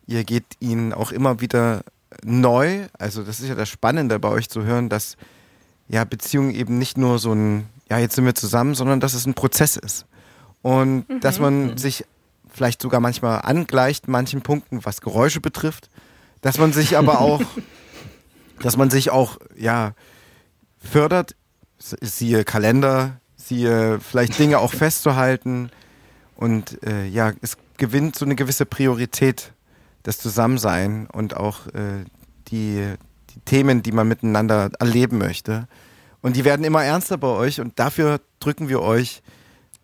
[0.07, 1.83] Ihr geht ihn auch immer wieder
[2.23, 2.87] neu.
[2.97, 5.15] Also das ist ja das Spannende bei euch zu hören, dass
[5.87, 9.27] ja Beziehung eben nicht nur so ein, ja, jetzt sind wir zusammen, sondern dass es
[9.27, 10.07] ein Prozess ist.
[10.63, 12.03] Und dass man sich
[12.51, 15.91] vielleicht sogar manchmal angleicht, manchen Punkten, was Geräusche betrifft,
[16.41, 17.41] dass man sich aber auch,
[18.61, 19.93] dass man sich auch, ja,
[20.79, 21.35] fördert,
[21.77, 25.69] siehe Kalender, siehe vielleicht Dinge auch festzuhalten
[26.35, 29.51] und äh, ja, es gewinnt so eine gewisse Priorität,
[30.03, 32.03] das Zusammensein und auch äh,
[32.49, 32.93] die,
[33.33, 35.67] die Themen, die man miteinander erleben möchte.
[36.21, 39.21] Und die werden immer ernster bei euch und dafür drücken wir euch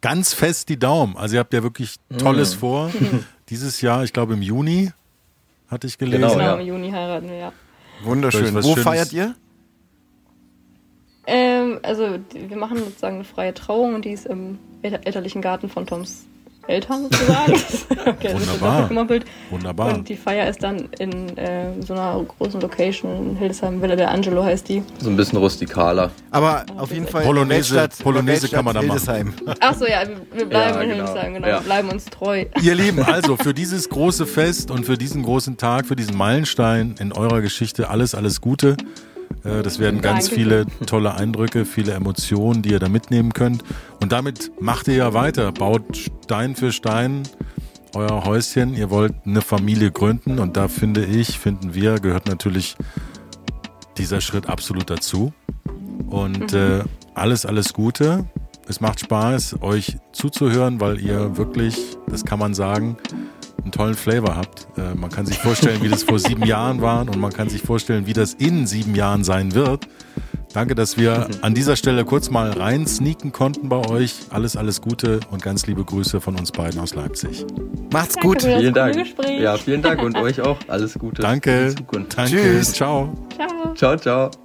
[0.03, 1.15] Ganz fest die Daumen.
[1.15, 2.89] Also ihr habt ja wirklich Tolles vor.
[3.49, 4.91] Dieses Jahr, ich glaube im Juni,
[5.67, 6.21] hatte ich gelesen.
[6.23, 6.59] Genau, Genau, ja.
[6.59, 7.53] im Juni heiraten wir, ja.
[8.01, 8.51] wunderschön.
[8.55, 8.83] Wo Schönes.
[8.83, 9.35] feiert ihr?
[11.27, 15.69] Ähm, also wir machen sozusagen eine freie Trauung und die ist im elter- elterlichen Garten
[15.69, 16.25] von Toms
[16.67, 17.53] Eltern sozusagen.
[18.07, 18.89] okay, Wunderbar.
[19.49, 19.93] Wunderbar.
[19.95, 24.11] Und die Feier ist dann in äh, so einer großen Location in Hildesheim, Villa der
[24.11, 24.83] Angelo heißt die.
[24.99, 26.11] So ein bisschen rustikaler.
[26.29, 27.23] Aber auf jeden Fall.
[27.25, 28.91] Polonaise- Weltstadt- Polonaise Weltstadt kann man da machen.
[28.91, 29.33] Hildesheim.
[29.59, 31.03] Ach so, ja, wir, wir bleiben Ja, in genau.
[31.05, 31.47] Hildesheim, genau.
[31.47, 31.53] Ja.
[31.59, 32.45] Wir bleiben uns treu.
[32.61, 36.95] Ihr Lieben, also für dieses große Fest und für diesen großen Tag, für diesen Meilenstein
[36.99, 38.77] in eurer Geschichte alles, alles Gute.
[39.43, 43.63] Äh, Das werden ganz viele tolle Eindrücke, viele Emotionen, die ihr da mitnehmen könnt.
[44.01, 45.83] Und damit macht ihr ja weiter, baut
[46.23, 47.23] Stein für Stein
[47.93, 48.73] euer Häuschen.
[48.73, 52.75] Ihr wollt eine Familie gründen und da finde ich, finden wir, gehört natürlich
[53.97, 55.33] dieser Schritt absolut dazu.
[56.09, 56.83] Und äh,
[57.13, 58.25] alles, alles Gute.
[58.67, 62.97] Es macht Spaß, euch zuzuhören, weil ihr wirklich, das kann man sagen,
[63.63, 64.67] einen tollen Flavor habt.
[64.77, 67.61] Äh, man kann sich vorstellen, wie das vor sieben Jahren war und man kann sich
[67.61, 69.87] vorstellen, wie das in sieben Jahren sein wird.
[70.53, 74.15] Danke, dass wir an dieser Stelle kurz mal rein sneaken konnten bei euch.
[74.31, 77.45] Alles, alles Gute und ganz liebe Grüße von uns beiden aus Leipzig.
[77.91, 78.41] Macht's Danke gut.
[78.41, 78.95] für das Vielen Dank.
[78.95, 79.39] Gespräch.
[79.39, 80.57] Ja, vielen Dank und euch auch.
[80.67, 81.21] Alles Gute.
[81.21, 81.51] Danke.
[81.51, 82.17] für die Zukunft.
[82.17, 82.31] Danke.
[82.31, 82.73] Tschüss.
[82.73, 83.13] Ciao.
[83.35, 83.73] Ciao.
[83.75, 84.40] Ciao, ciao.